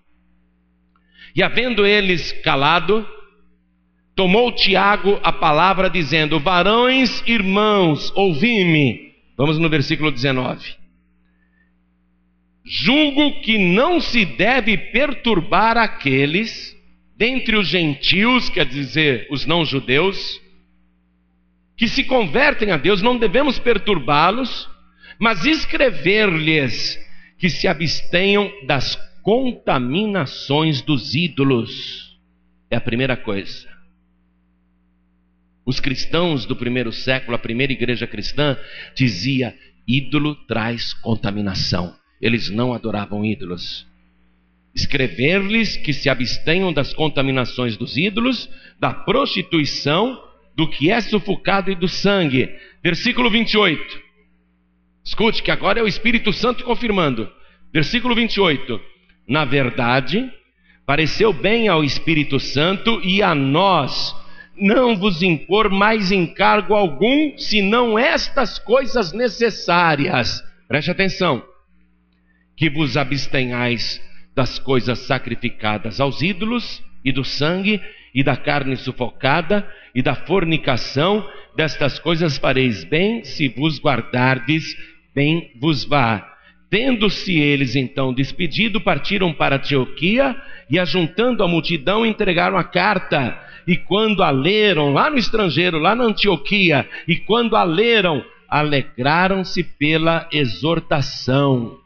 [1.36, 3.06] E havendo eles calado,
[4.14, 9.12] tomou Tiago a palavra dizendo: Varões, irmãos, ouvi-me.
[9.36, 10.76] Vamos no versículo 19.
[12.64, 16.76] Julgo que não se deve perturbar aqueles
[17.16, 20.40] dentre os gentios, quer dizer, os não-judeus,
[21.76, 24.68] que se convertem a Deus, não devemos perturbá-los,
[25.18, 26.98] mas escrever-lhes
[27.38, 32.18] que se abstenham das contaminações dos ídolos.
[32.70, 33.71] É a primeira coisa.
[35.64, 38.56] Os cristãos do primeiro século, a primeira igreja cristã,
[38.94, 39.54] dizia:
[39.86, 41.94] ídolo traz contaminação.
[42.20, 43.86] Eles não adoravam ídolos.
[44.74, 48.48] Escrever-lhes que se abstenham das contaminações dos ídolos,
[48.80, 50.18] da prostituição,
[50.56, 52.48] do que é sufocado e do sangue.
[52.82, 54.02] Versículo 28.
[55.04, 57.30] Escute, que agora é o Espírito Santo confirmando.
[57.72, 58.80] Versículo 28.
[59.28, 60.30] Na verdade,
[60.86, 64.14] pareceu bem ao Espírito Santo e a nós
[64.56, 70.42] não vos impor mais encargo algum, senão estas coisas necessárias.
[70.68, 71.42] Preste atenção.
[72.56, 74.00] Que vos abstenhais
[74.34, 77.80] das coisas sacrificadas aos ídolos e do sangue
[78.14, 84.76] e da carne sufocada e da fornicação, destas coisas fareis bem se vos guardardes,
[85.14, 86.28] bem vos vá.
[86.70, 90.34] Tendo-se eles então despedido, partiram para Antioquia
[90.70, 93.38] e, ajuntando a multidão, entregaram a carta.
[93.66, 99.62] E quando a leram lá no estrangeiro, lá na Antioquia, e quando a leram, alegraram-se
[99.62, 101.78] pela exortação.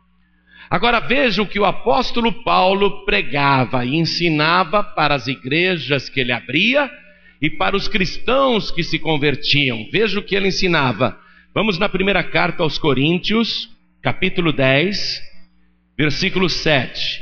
[0.69, 6.33] Agora veja o que o apóstolo Paulo pregava e ensinava para as igrejas que ele
[6.33, 6.91] abria
[7.41, 9.87] e para os cristãos que se convertiam.
[9.93, 11.17] Veja o que ele ensinava.
[11.55, 13.71] Vamos na primeira carta aos Coríntios,
[14.03, 15.23] capítulo 10,
[15.97, 17.21] versículo 7.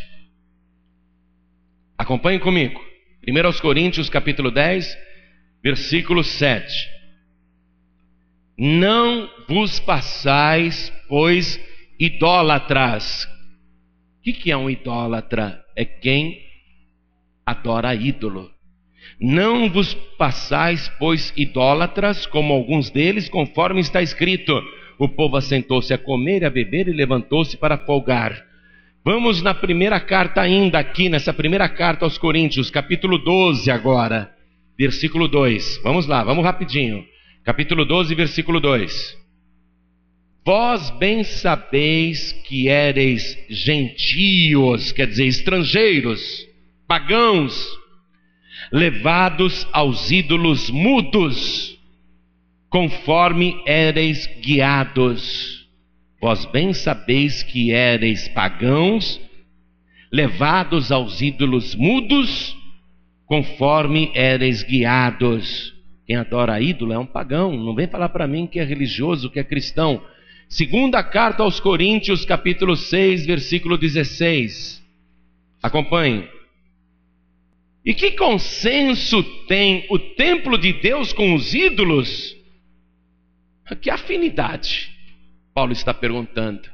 [1.99, 2.93] Acompanhe comigo.
[3.26, 4.98] 1 aos Coríntios, capítulo 10,
[5.62, 6.88] versículo 7.
[8.56, 11.60] Não vos passais, pois,
[11.98, 13.28] idólatras
[14.26, 15.62] o que é um idólatra?
[15.76, 16.40] É quem
[17.44, 18.50] adora ídolo.
[19.20, 24.58] Não vos passais, pois, idólatras, como alguns deles, conforme está escrito:
[24.98, 28.42] o povo assentou-se a comer e a beber e levantou-se para folgar.
[29.07, 34.35] Vamos na primeira carta, ainda aqui, nessa primeira carta aos Coríntios, capítulo 12, agora,
[34.79, 35.83] versículo 2.
[35.85, 37.05] Vamos lá, vamos rapidinho.
[37.45, 39.14] Capítulo 12, versículo 2.
[40.43, 46.49] Vós bem sabeis que éreis gentios, quer dizer, estrangeiros,
[46.88, 47.79] pagãos,
[48.73, 51.79] levados aos ídolos mudos,
[52.71, 55.54] conforme éreis guiados.
[56.24, 59.20] Vós bem sabeis que éreis pagãos,
[60.10, 62.56] levados aos ídolos mudos,
[63.26, 65.74] conforme éreis guiados.
[66.06, 69.38] Quem adora ídolo é um pagão, não vem falar para mim que é religioso, que
[69.38, 70.02] é cristão.
[70.48, 74.82] Segunda carta aos Coríntios, capítulo 6, versículo 16.
[75.62, 76.26] Acompanhe.
[77.84, 82.34] E que consenso tem o templo de Deus com os ídolos?
[83.82, 84.93] Que afinidade?
[85.55, 86.69] Paulo está perguntando.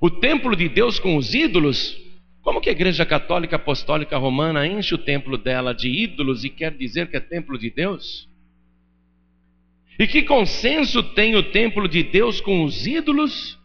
[0.00, 1.96] O templo de Deus com os ídolos?
[2.42, 6.72] Como que a Igreja Católica Apostólica Romana enche o templo dela de ídolos e quer
[6.76, 8.28] dizer que é templo de Deus?
[9.98, 13.58] E que consenso tem o templo de Deus com os ídolos?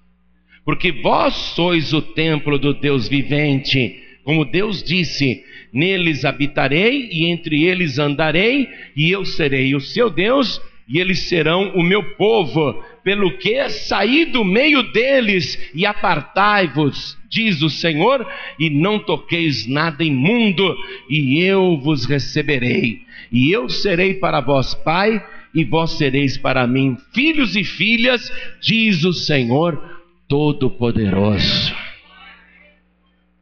[0.64, 4.02] Porque vós sois o templo do Deus vivente.
[4.24, 10.62] Como Deus disse: Neles habitarei e entre eles andarei, e eu serei o seu Deus,
[10.88, 12.82] e eles serão o meu povo.
[13.04, 18.28] Pelo que saí do meio deles e apartai-vos, diz o Senhor,
[18.60, 20.78] e não toqueis nada imundo,
[21.10, 23.02] e eu vos receberei.
[23.32, 29.04] E eu serei para vós pai, e vós sereis para mim filhos e filhas, diz
[29.04, 29.82] o Senhor
[30.28, 31.76] Todo-Poderoso.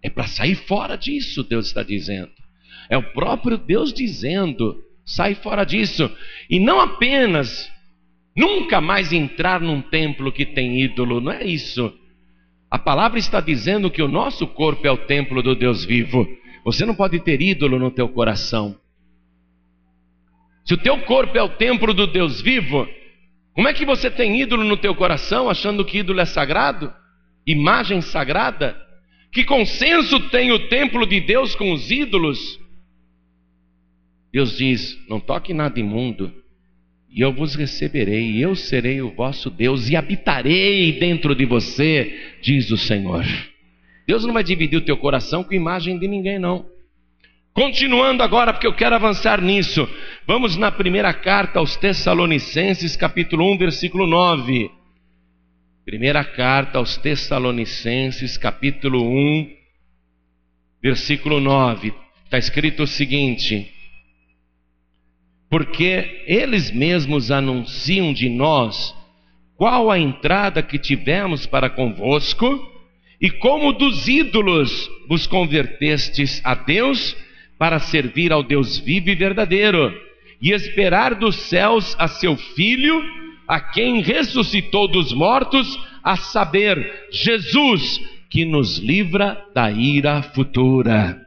[0.01, 2.31] É para sair fora disso, Deus está dizendo.
[2.89, 6.09] É o próprio Deus dizendo: sai fora disso.
[6.49, 7.69] E não apenas
[8.39, 11.93] nunca mais entrar num templo que tem ídolo, não é isso.
[12.71, 16.25] A palavra está dizendo que o nosso corpo é o templo do Deus vivo.
[16.63, 18.77] Você não pode ter ídolo no teu coração.
[20.63, 22.87] Se o teu corpo é o templo do Deus vivo,
[23.53, 26.93] como é que você tem ídolo no teu coração, achando que ídolo é sagrado?
[27.45, 28.79] Imagem sagrada?
[29.31, 32.59] Que consenso tem o templo de Deus com os ídolos?
[34.31, 36.31] Deus diz: Não toque nada imundo,
[37.11, 42.37] e eu vos receberei, e eu serei o vosso Deus, e habitarei dentro de você,
[42.41, 43.25] diz o Senhor.
[44.07, 46.65] Deus não vai dividir o teu coração com imagem de ninguém, não.
[47.53, 49.89] Continuando agora, porque eu quero avançar nisso.
[50.25, 54.71] Vamos na primeira carta aos Tessalonicenses, capítulo 1, versículo 9.
[55.83, 59.49] Primeira carta aos Tessalonicenses, capítulo 1,
[60.81, 61.91] versículo 9.
[62.25, 63.73] Está escrito o seguinte:
[65.49, 68.95] Porque eles mesmos anunciam de nós
[69.59, 72.65] qual a entrada que tivemos para convosco,
[73.19, 77.13] e como dos ídolos vos convertestes a Deus
[77.57, 79.93] para servir ao Deus vivo e verdadeiro,
[80.41, 83.03] e esperar dos céus a seu Filho,
[83.45, 91.19] a quem ressuscitou dos mortos, a saber, Jesus, que nos livra da ira futura.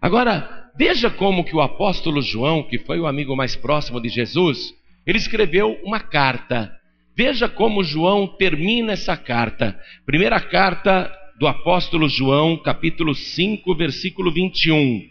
[0.00, 4.74] Agora, veja como que o apóstolo João, que foi o amigo mais próximo de Jesus,
[5.06, 6.80] ele escreveu uma carta
[7.20, 9.78] Veja como João termina essa carta.
[10.06, 15.06] Primeira carta do apóstolo João, capítulo 5, versículo 21.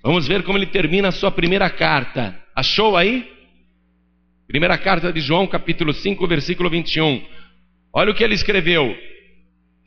[0.00, 2.40] Vamos ver como ele termina a sua primeira carta.
[2.54, 3.28] Achou aí?
[4.46, 7.20] Primeira carta de João, capítulo 5, versículo 21.
[7.92, 8.96] Olha o que ele escreveu: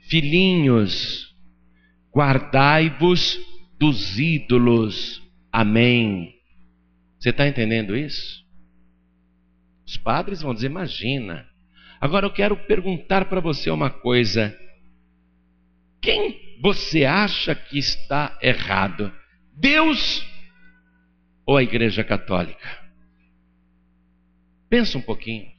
[0.09, 1.33] Filhinhos,
[2.13, 3.39] guardai-vos
[3.79, 5.21] dos ídolos.
[5.51, 6.33] Amém.
[7.19, 8.43] Você está entendendo isso?
[9.85, 11.47] Os padres vão dizer: imagina.
[11.99, 14.57] Agora eu quero perguntar para você uma coisa.
[16.01, 19.11] Quem você acha que está errado?
[19.53, 20.25] Deus
[21.45, 22.83] ou a Igreja Católica?
[24.69, 25.51] Pensa um pouquinho.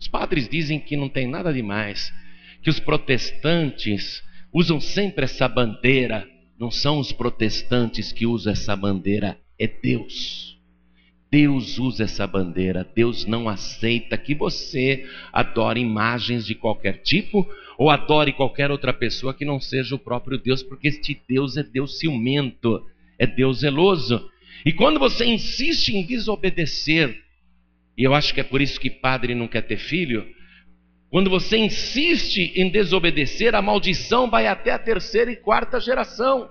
[0.00, 2.12] Os padres dizem que não tem nada demais,
[2.62, 4.22] que os protestantes
[4.52, 6.28] usam sempre essa bandeira.
[6.58, 10.54] Não são os protestantes que usam essa bandeira, é Deus.
[11.30, 17.44] Deus usa essa bandeira, Deus não aceita que você adore imagens de qualquer tipo
[17.76, 21.64] ou adore qualquer outra pessoa que não seja o próprio Deus, porque este Deus é
[21.64, 22.86] Deus ciumento,
[23.18, 24.30] é Deus zeloso.
[24.64, 27.20] E quando você insiste em desobedecer,
[27.98, 30.24] e eu acho que é por isso que padre não quer ter filho,
[31.14, 36.50] quando você insiste em desobedecer, a maldição vai até a terceira e quarta geração.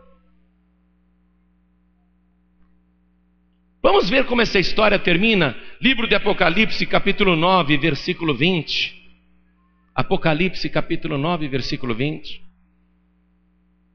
[3.82, 5.54] Vamos ver como essa história termina?
[5.82, 9.04] Livro de Apocalipse, capítulo 9, versículo 20.
[9.94, 12.42] Apocalipse, capítulo 9, versículo 20.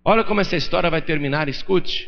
[0.04, 2.06] Olha como essa história vai terminar, escute.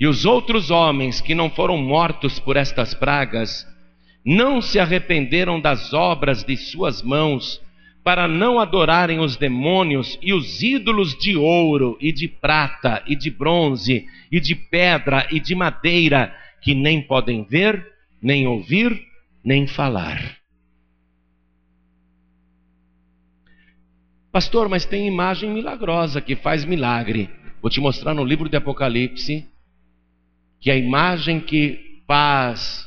[0.00, 3.64] E os outros homens que não foram mortos por estas pragas,
[4.24, 7.60] não se arrependeram das obras de suas mãos,
[8.02, 13.30] para não adorarem os demônios e os ídolos de ouro e de prata e de
[13.30, 17.86] bronze e de pedra e de madeira que nem podem ver,
[18.20, 19.00] nem ouvir,
[19.42, 20.38] nem falar.
[24.30, 27.30] Pastor, mas tem imagem milagrosa que faz milagre.
[27.62, 29.48] Vou te mostrar no livro de Apocalipse
[30.60, 32.84] que a imagem que faz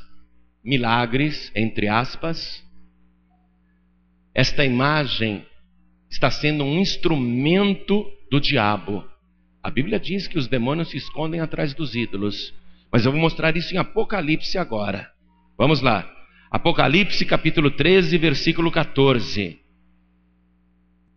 [0.68, 2.62] milagres, entre aspas,
[4.36, 5.46] esta imagem
[6.10, 9.06] está sendo um instrumento do diabo.
[9.64, 12.54] A Bíblia diz que os demônios se escondem atrás dos ídolos.
[12.92, 15.10] Mas eu vou mostrar isso em Apocalipse agora.
[15.58, 16.06] Vamos lá.
[16.52, 19.62] Apocalipse capítulo 13, versículo 14.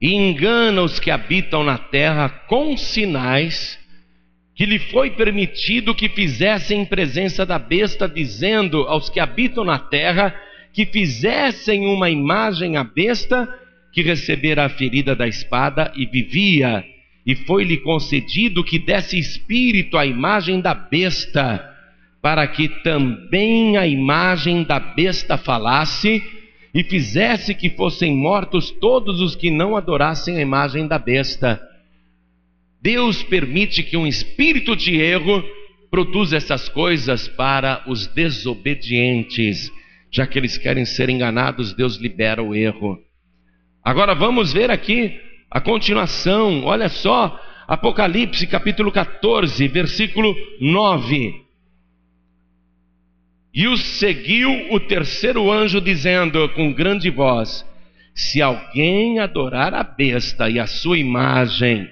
[0.00, 3.79] E engana os que habitam na terra com sinais
[4.60, 9.78] que lhe foi permitido que fizessem em presença da besta, dizendo aos que habitam na
[9.78, 10.38] terra
[10.70, 13.48] que fizessem uma imagem à besta
[13.90, 16.84] que recebera a ferida da espada e vivia
[17.24, 21.66] e foi-lhe concedido que desse espírito à imagem da besta,
[22.20, 26.22] para que também a imagem da besta falasse
[26.74, 31.69] e fizesse que fossem mortos todos os que não adorassem a imagem da besta.
[32.80, 35.44] Deus permite que um espírito de erro
[35.90, 39.70] produza essas coisas para os desobedientes.
[40.10, 42.98] Já que eles querem ser enganados, Deus libera o erro.
[43.84, 45.20] Agora vamos ver aqui
[45.50, 51.44] a continuação, olha só, Apocalipse capítulo 14, versículo 9.
[53.52, 57.64] E o seguiu o terceiro anjo, dizendo com grande voz:
[58.14, 61.88] Se alguém adorar a besta e a sua imagem,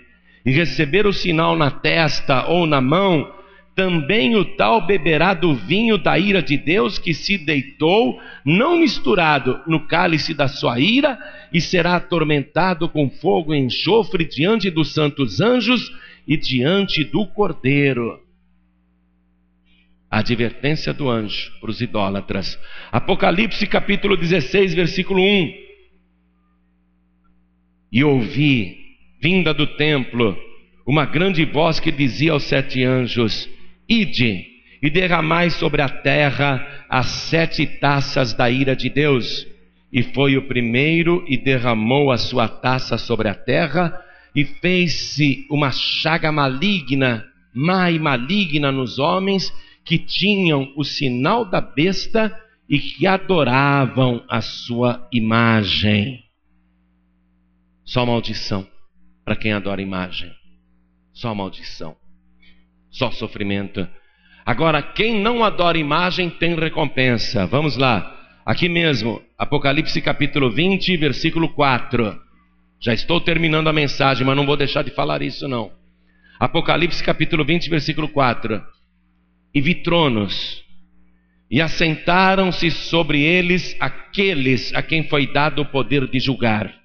[0.49, 3.31] e receber o sinal na testa ou na mão,
[3.75, 9.61] também o tal beberá do vinho da ira de Deus que se deitou, não misturado
[9.67, 11.19] no cálice da sua ira,
[11.53, 15.93] e será atormentado com fogo e enxofre diante dos santos anjos
[16.27, 18.19] e diante do cordeiro.
[20.11, 22.59] A advertência do anjo para os idólatras.
[22.91, 25.53] Apocalipse capítulo 16, versículo 1.
[27.93, 28.88] E ouvi,
[29.21, 30.37] vinda do templo,
[30.87, 33.49] uma grande voz que dizia aos sete anjos:
[33.89, 34.47] Ide
[34.83, 39.47] e derramai sobre a terra as sete taças da ira de Deus.
[39.93, 43.99] E foi o primeiro e derramou a sua taça sobre a terra,
[44.35, 49.53] e fez-se uma chaga maligna, má e maligna nos homens
[49.85, 52.39] que tinham o sinal da besta
[52.69, 56.23] e que adoravam a sua imagem.
[57.85, 58.67] Só maldição
[59.29, 60.33] para quem adora imagem.
[61.13, 61.95] Só maldição.
[62.91, 63.87] Só sofrimento.
[64.47, 67.45] Agora, quem não adora imagem tem recompensa.
[67.47, 68.41] Vamos lá.
[68.47, 72.19] Aqui mesmo, Apocalipse capítulo 20, versículo 4.
[72.81, 75.73] Já estou terminando a mensagem, mas não vou deixar de falar isso não.
[76.41, 78.65] Apocalipse capítulo 20, versículo 4.
[79.53, 80.65] E vi tronos,
[81.51, 86.78] e assentaram-se sobre eles aqueles a quem foi dado o poder de julgar.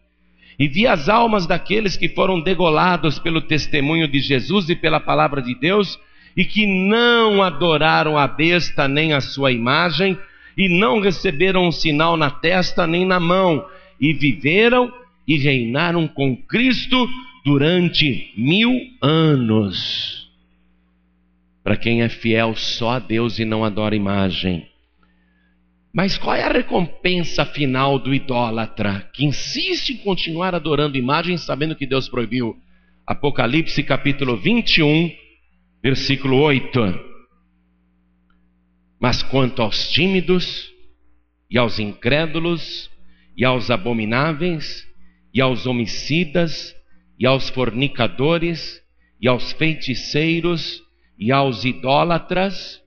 [0.57, 5.41] E vi as almas daqueles que foram degolados pelo testemunho de Jesus e pela palavra
[5.41, 5.99] de Deus,
[6.35, 10.17] e que não adoraram a besta nem a sua imagem,
[10.57, 13.65] e não receberam um sinal na testa nem na mão,
[13.99, 14.91] e viveram
[15.27, 17.09] e reinaram com Cristo
[17.45, 20.29] durante mil anos.
[21.63, 24.67] Para quem é fiel só a Deus e não adora imagem.
[25.95, 31.75] Mas qual é a recompensa final do idólatra que insiste em continuar adorando imagens sabendo
[31.75, 32.57] que Deus proibiu?
[33.05, 35.11] Apocalipse capítulo 21,
[35.83, 36.79] versículo 8.
[38.99, 40.73] Mas quanto aos tímidos,
[41.47, 42.89] e aos incrédulos,
[43.37, 44.87] e aos abomináveis,
[45.31, 46.75] e aos homicidas,
[47.19, 48.81] e aos fornicadores,
[49.21, 50.81] e aos feiticeiros,
[51.19, 52.81] e aos idólatras,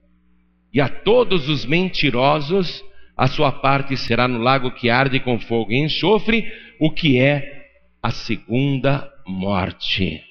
[0.73, 2.83] e a todos os mentirosos,
[3.17, 6.45] a sua parte será no lago que arde com fogo e enxofre,
[6.79, 7.65] o que é
[8.01, 10.23] a segunda morte.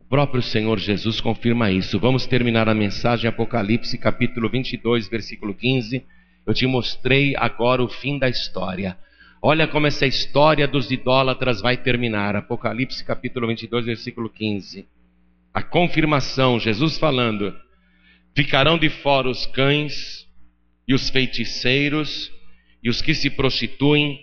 [0.00, 1.98] O próprio Senhor Jesus confirma isso.
[2.00, 6.04] Vamos terminar a mensagem Apocalipse capítulo 22, versículo 15.
[6.44, 8.98] Eu te mostrei agora o fim da história.
[9.40, 12.34] Olha como essa história dos idólatras vai terminar.
[12.34, 14.86] Apocalipse capítulo 22, versículo 15.
[15.52, 17.54] A confirmação, Jesus falando:
[18.34, 20.23] Ficarão de fora os cães,
[20.86, 22.30] e os feiticeiros,
[22.82, 24.20] e os que se prostituem,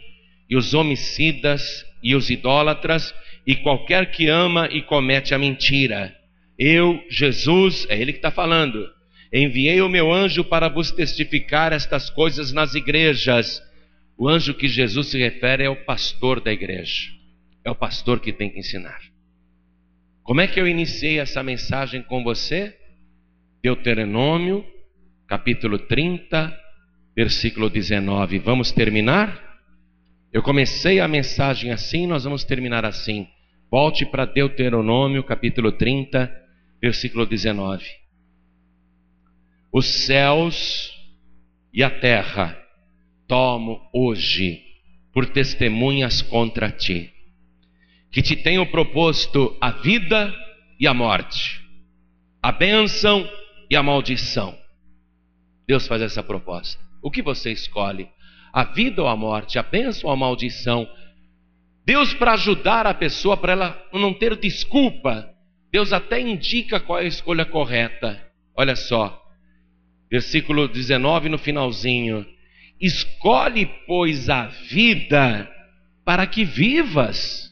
[0.50, 3.14] e os homicidas, e os idólatras,
[3.46, 6.16] e qualquer que ama e comete a mentira.
[6.58, 8.88] Eu, Jesus, é Ele que está falando,
[9.34, 13.62] enviei o meu anjo para vos testificar estas coisas nas igrejas.
[14.18, 17.10] O anjo que Jesus se refere é o pastor da igreja.
[17.64, 19.00] É o pastor que tem que ensinar.
[20.24, 22.78] Como é que eu iniciei essa mensagem com você?
[23.64, 24.66] Deuteronômio,
[25.32, 26.54] capítulo 30,
[27.16, 28.40] versículo 19.
[28.40, 29.42] Vamos terminar?
[30.30, 33.26] Eu comecei a mensagem assim, nós vamos terminar assim.
[33.72, 36.30] Volte para Deuteronômio, capítulo 30,
[36.82, 37.86] versículo 19.
[39.72, 40.92] Os céus
[41.74, 42.62] e a terra
[43.26, 44.62] tomo hoje
[45.14, 47.10] por testemunhas contra ti,
[48.12, 50.36] que te tenho proposto a vida
[50.78, 51.66] e a morte,
[52.44, 53.26] a bênção
[53.70, 54.61] e a maldição.
[55.72, 56.78] Deus faz essa proposta.
[57.02, 58.10] O que você escolhe?
[58.52, 60.86] A vida ou a morte, a bênção ou a maldição?
[61.86, 65.30] Deus, para ajudar a pessoa, para ela não ter desculpa,
[65.72, 68.22] Deus até indica qual é a escolha correta.
[68.54, 69.18] Olha só,
[70.12, 72.26] versículo 19 no finalzinho.
[72.78, 75.50] Escolhe, pois, a vida
[76.04, 77.50] para que vivas.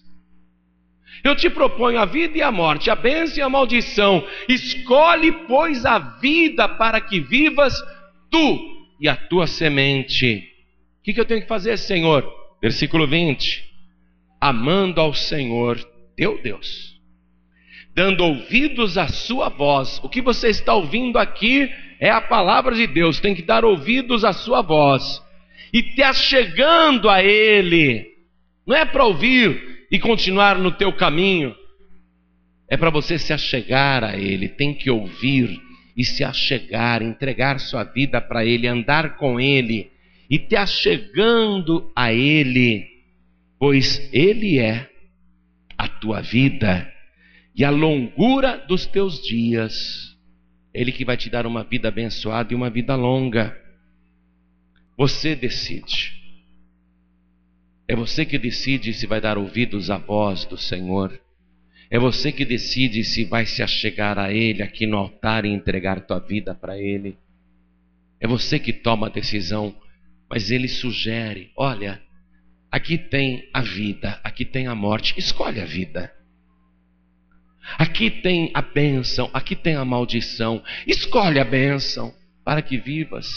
[1.24, 4.28] Eu te proponho a vida e a morte, a bênção e a maldição.
[4.50, 7.82] Escolhe, pois, a vida para que vivas
[8.30, 10.48] tu e a tua semente.
[11.00, 12.30] O que, eu tenho que fazer, Senhor?
[12.62, 13.64] Versículo 20:
[14.40, 15.80] Amando ao Senhor
[16.16, 17.00] teu Deus,
[17.96, 20.00] dando ouvidos à sua voz.
[20.04, 21.70] O que você está ouvindo aqui
[22.00, 25.22] é a palavra de Deus, tem que dar ouvidos à sua voz
[25.74, 28.06] e te achegando a Ele.
[28.66, 31.56] Não é para ouvir e continuar no teu caminho,
[32.70, 35.60] é para você se achegar a Ele, tem que ouvir
[36.00, 39.92] e se achegar, entregar sua vida para Ele, andar com Ele
[40.30, 42.88] e te achegando a Ele,
[43.60, 44.90] pois Ele é
[45.78, 46.90] a tua vida
[47.54, 50.18] e a longura dos teus dias.
[50.74, 53.60] Ele que vai te dar uma vida abençoada e uma vida longa.
[54.98, 56.14] Você decide.
[57.86, 61.20] É você que decide se vai dar ouvidos à voz do Senhor.
[61.92, 66.02] É você que decide se vai se achegar a Ele aqui no altar e entregar
[66.02, 67.18] tua vida para Ele.
[68.20, 69.76] É você que toma a decisão,
[70.30, 72.00] mas Ele sugere: olha,
[72.72, 76.14] aqui tem a vida, aqui tem a morte, escolhe a vida.
[77.78, 80.64] Aqui tem a bênção, aqui tem a maldição.
[80.88, 82.14] Escolhe a bênção
[82.44, 83.30] para que vivas.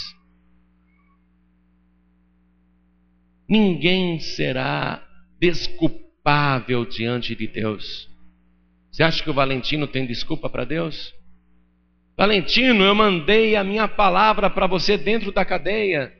[3.48, 5.06] Ninguém será
[5.38, 8.11] desculpável diante de Deus.
[8.92, 11.14] Você acha que o Valentino tem desculpa para Deus?
[12.16, 16.12] Valentino, eu mandei a minha palavra para você dentro da cadeia.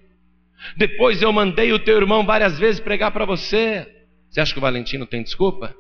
[0.77, 3.87] Depois eu mandei o teu irmão várias vezes pregar para você.
[4.31, 5.77] Você acha que o Valentino tem desculpa?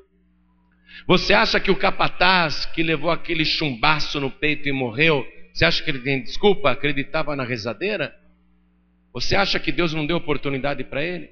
[1.07, 5.83] Você acha que o capataz que levou aquele chumbaço no peito e morreu, você acha
[5.83, 6.71] que ele tem desculpa?
[6.71, 8.15] Acreditava na rezadeira?
[9.15, 11.31] Você acha que Deus não deu oportunidade para ele?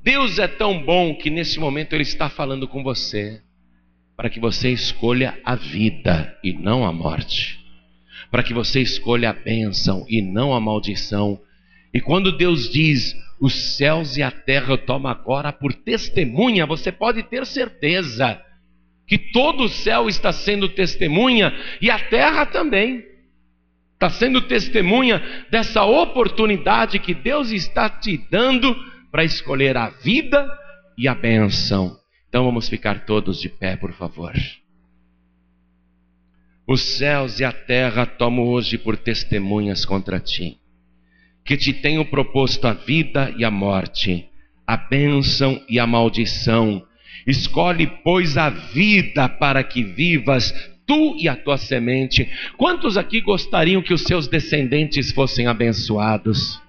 [0.00, 3.42] Deus é tão bom que nesse momento Ele está falando com você,
[4.16, 7.58] para que você escolha a vida e não a morte,
[8.30, 11.40] para que você escolha a bênção e não a maldição.
[11.92, 16.92] E quando Deus diz, os céus e a terra eu tomo agora por testemunha, você
[16.92, 18.40] pode ter certeza
[19.06, 23.04] que todo o céu está sendo testemunha e a terra também.
[23.94, 28.74] Está sendo testemunha dessa oportunidade que Deus está te dando
[29.10, 30.46] para escolher a vida
[30.96, 32.03] e a benção.
[32.34, 34.34] Então vamos ficar todos de pé, por favor.
[36.66, 40.58] Os céus e a terra tomam hoje por testemunhas contra ti,
[41.44, 44.28] que te tenho proposto a vida e a morte,
[44.66, 46.84] a bênção e a maldição
[47.24, 50.52] Escolhe, pois, a vida para que vivas
[50.84, 52.28] tu e a tua semente.
[52.56, 56.60] Quantos aqui gostariam que os seus descendentes fossem abençoados?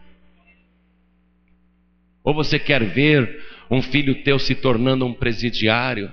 [2.23, 6.11] Ou você quer ver um filho teu se tornando um presidiário?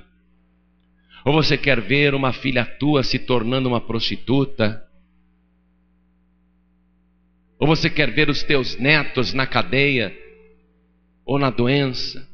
[1.24, 4.82] Ou você quer ver uma filha tua se tornando uma prostituta?
[7.58, 10.16] Ou você quer ver os teus netos na cadeia
[11.24, 12.28] ou na doença?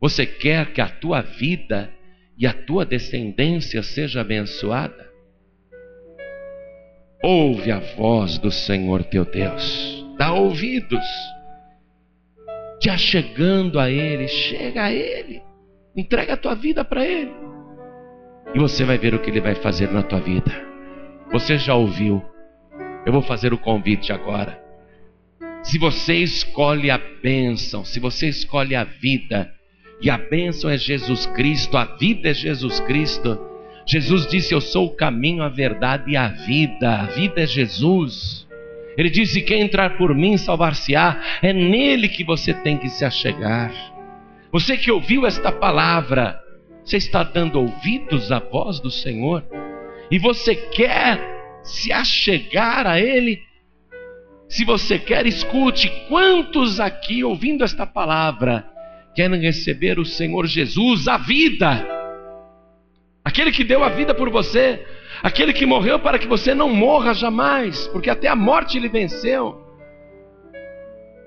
[0.00, 1.90] Você quer que a tua vida
[2.36, 5.10] e a tua descendência seja abençoada?
[7.22, 11.04] Ouve a voz do Senhor teu Deus, dá ouvidos,
[12.80, 15.42] te achegando a Ele, chega a Ele,
[15.96, 17.32] entrega a tua vida para Ele,
[18.54, 20.64] e você vai ver o que Ele vai fazer na tua vida.
[21.32, 22.22] Você já ouviu,
[23.04, 24.62] eu vou fazer o convite agora.
[25.62, 29.52] Se você escolhe a bênção, se você escolhe a vida,
[30.00, 33.38] e a bênção é Jesus Cristo, a vida é Jesus Cristo.
[33.86, 37.00] Jesus disse: Eu sou o caminho, a verdade e a vida.
[37.00, 38.45] A vida é Jesus.
[38.96, 41.20] Ele disse: Quem entrar por mim salvar-se-á.
[41.42, 43.72] É nele que você tem que se achegar.
[44.50, 46.40] Você que ouviu esta palavra,
[46.82, 49.44] você está dando ouvidos à voz do Senhor?
[50.10, 51.20] E você quer
[51.62, 53.42] se achegar a Ele?
[54.48, 58.64] Se você quer, escute: quantos aqui ouvindo esta palavra
[59.14, 61.86] querem receber o Senhor Jesus, a vida,
[63.24, 64.84] aquele que deu a vida por você,
[65.22, 69.60] aquele que morreu para que você não morra jamais, porque até a morte ele venceu.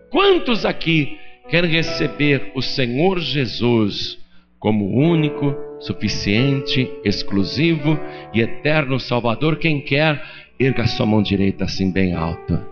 [0.09, 1.17] Quantos aqui
[1.49, 4.17] querem receber o Senhor Jesus
[4.59, 7.99] como único, suficiente, exclusivo
[8.33, 9.57] e eterno Salvador?
[9.57, 10.21] Quem quer,
[10.59, 12.67] erga sua mão direita assim bem alta.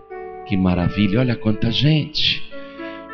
[0.48, 2.47] Que maravilha, olha quanta gente.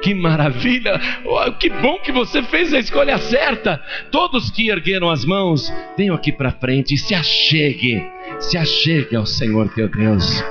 [0.03, 0.99] Que maravilha!
[1.23, 3.81] Oh, que bom que você fez a escolha certa.
[4.11, 8.05] Todos que ergueram as mãos, venham aqui para frente e se achegue,
[8.37, 10.43] se achegue ao Senhor teu Deus.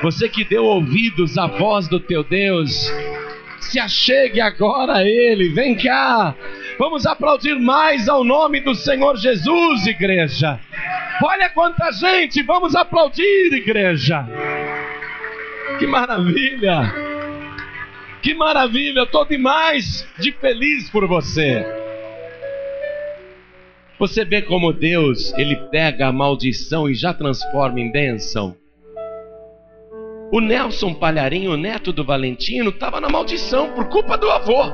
[0.00, 2.88] Você que deu ouvidos à voz do teu Deus,
[3.58, 5.48] se achegue agora a Ele.
[5.48, 6.32] Vem cá.
[6.78, 10.60] Vamos aplaudir mais ao nome do Senhor Jesus, igreja.
[11.22, 14.24] Olha quanta gente, vamos aplaudir, igreja.
[15.80, 17.09] Que maravilha!
[18.22, 21.64] Que maravilha, eu estou demais de feliz por você.
[23.98, 28.56] Você vê como Deus, ele pega a maldição e já transforma em bênção.
[30.32, 34.64] O Nelson Palharinho, neto do Valentino, estava na maldição por culpa do avô.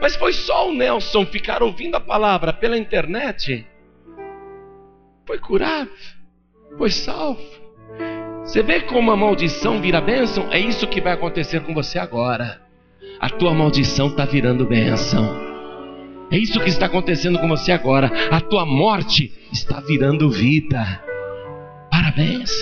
[0.00, 3.66] Mas foi só o Nelson ficar ouvindo a palavra pela internet.
[5.26, 5.90] Foi curado,
[6.76, 7.63] foi salvo.
[8.44, 10.46] Você vê como a maldição vira bênção?
[10.52, 12.60] É isso que vai acontecer com você agora.
[13.18, 15.34] A tua maldição está virando bênção.
[16.30, 18.12] É isso que está acontecendo com você agora.
[18.30, 21.02] A tua morte está virando vida.
[21.90, 22.52] Parabéns.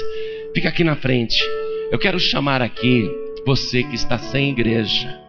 [0.55, 1.45] Fica aqui na frente.
[1.91, 3.11] Eu quero chamar aqui
[3.45, 5.20] você que está sem igreja.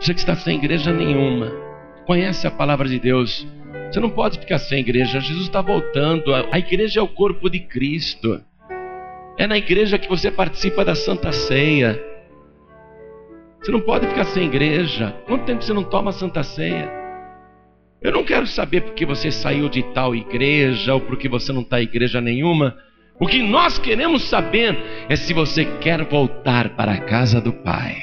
[0.00, 1.52] Você que está sem igreja nenhuma.
[2.06, 3.46] Conhece a palavra de Deus.
[3.90, 5.20] Você não pode ficar sem igreja.
[5.20, 6.34] Jesus está voltando.
[6.34, 8.42] A igreja é o corpo de Cristo.
[9.38, 12.00] É na igreja que você participa da Santa Ceia.
[13.60, 15.14] Você não pode ficar sem igreja.
[15.26, 16.90] Quanto tempo você não toma Santa Ceia?
[18.02, 21.80] Eu não quero saber porque você saiu de tal igreja ou porque você não está
[21.80, 22.76] em igreja nenhuma.
[23.18, 24.76] O que nós queremos saber
[25.08, 27.96] é se você quer voltar para a casa do Pai.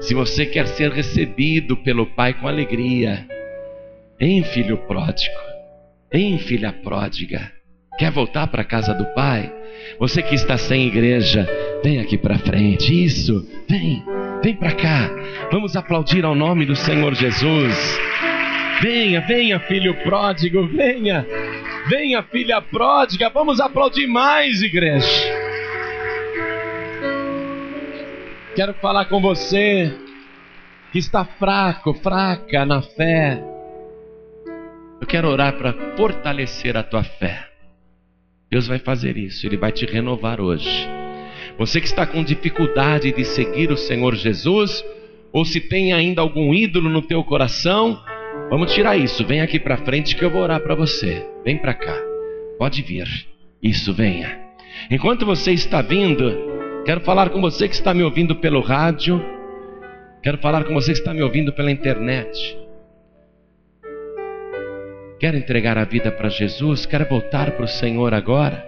[0.00, 3.26] Se você quer ser recebido pelo Pai com alegria.
[4.20, 5.38] Em filho pródigo,
[6.12, 7.57] em filha pródiga.
[7.98, 9.52] Quer voltar para a casa do Pai?
[9.98, 11.48] Você que está sem igreja,
[11.82, 13.04] vem aqui para frente.
[13.04, 14.04] Isso, vem,
[14.40, 15.10] vem para cá.
[15.50, 17.98] Vamos aplaudir ao nome do Senhor Jesus.
[18.80, 21.26] Venha, venha, filho pródigo, venha.
[21.88, 23.28] Venha, filha pródiga.
[23.30, 25.08] Vamos aplaudir mais, igreja.
[28.54, 29.92] Quero falar com você
[30.92, 33.42] que está fraco, fraca na fé.
[35.00, 37.57] Eu quero orar para fortalecer a tua fé.
[38.50, 40.88] Deus vai fazer isso, Ele vai te renovar hoje.
[41.58, 44.84] Você que está com dificuldade de seguir o Senhor Jesus,
[45.32, 48.00] ou se tem ainda algum ídolo no teu coração,
[48.50, 49.26] Vamos tirar isso.
[49.26, 51.26] Vem aqui para frente que eu vou orar para você.
[51.44, 51.94] Vem para cá.
[52.58, 53.06] Pode vir.
[53.62, 54.38] Isso, venha.
[54.90, 59.22] Enquanto você está vindo, quero falar com você que está me ouvindo pelo rádio.
[60.22, 62.56] Quero falar com você que está me ouvindo pela internet.
[65.18, 66.86] Quer entregar a vida para Jesus?
[66.86, 68.64] Quer voltar para o Senhor agora?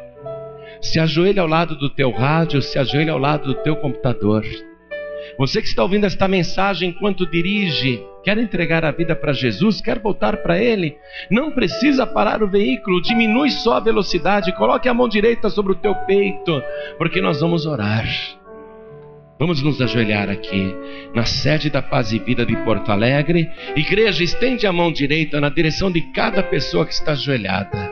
[0.80, 4.44] Se ajoelhe ao lado do teu rádio, se ajoelhe ao lado do teu computador.
[5.38, 10.00] Você que está ouvindo esta mensagem enquanto dirige, quer entregar a vida para Jesus, quer
[10.00, 10.96] voltar para Ele,
[11.30, 15.76] não precisa parar o veículo, diminui só a velocidade, coloque a mão direita sobre o
[15.76, 16.60] teu peito,
[16.98, 18.08] porque nós vamos orar.
[19.40, 20.76] Vamos nos ajoelhar aqui,
[21.14, 23.50] na sede da Paz e Vida de Porto Alegre.
[23.74, 27.90] Igreja, estende a mão direita na direção de cada pessoa que está ajoelhada.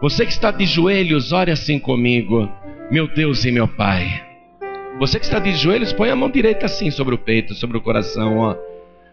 [0.00, 2.48] Você que está de joelhos, ore assim comigo.
[2.92, 4.24] Meu Deus e meu Pai.
[5.00, 7.80] Você que está de joelhos, põe a mão direita assim sobre o peito, sobre o
[7.80, 8.56] coração, ó.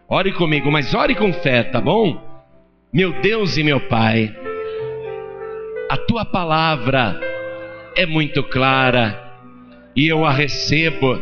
[0.07, 2.21] Ore comigo, mas ore com fé, tá bom?
[2.93, 4.31] Meu Deus e meu Pai,
[5.89, 7.19] a tua palavra
[7.95, 9.32] é muito clara
[9.95, 11.21] e eu a recebo,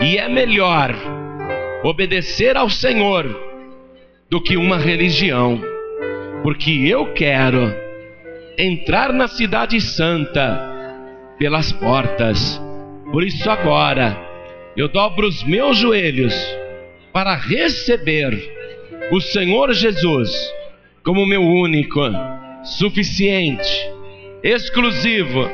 [0.00, 0.94] e é melhor
[1.82, 3.24] obedecer ao Senhor
[4.28, 5.60] do que uma religião,
[6.42, 7.74] porque eu quero
[8.58, 10.60] entrar na Cidade Santa
[11.38, 12.60] pelas portas
[13.12, 14.16] por isso agora
[14.76, 16.34] eu dobro os meus joelhos
[17.12, 18.38] para receber
[19.10, 20.30] o Senhor Jesus
[21.02, 22.00] como meu único,
[22.62, 23.68] suficiente,
[24.44, 25.50] exclusivo,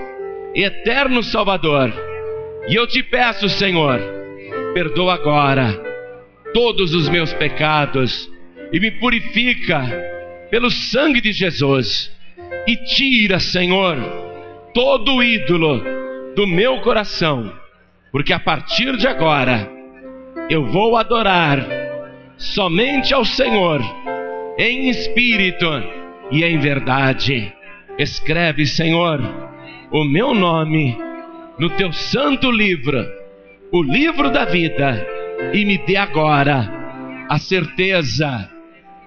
[0.54, 1.90] eterno Salvador.
[2.68, 4.00] E eu te peço, Senhor,
[4.74, 5.80] perdoa agora
[6.52, 8.30] todos os meus pecados
[8.72, 9.82] e me purifica
[10.50, 12.12] pelo sangue de Jesus.
[12.66, 13.96] E tira, Senhor,
[14.74, 15.82] todo ídolo
[16.34, 17.52] do meu coração,
[18.10, 19.70] porque a partir de agora
[20.50, 21.64] eu vou adorar
[22.36, 23.80] somente ao Senhor
[24.58, 25.66] em espírito
[26.30, 27.52] e em verdade.
[27.98, 29.20] Escreve, Senhor,
[29.90, 30.98] o meu nome
[31.58, 33.06] no teu santo livro,
[33.72, 35.06] o livro da vida,
[35.52, 36.70] e me dê agora
[37.28, 38.50] a certeza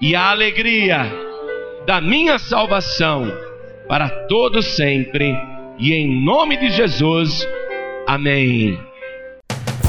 [0.01, 1.11] e a alegria
[1.85, 3.31] da minha salvação
[3.87, 5.35] para todo sempre
[5.77, 7.47] e em nome de Jesus.
[8.07, 8.88] Amém.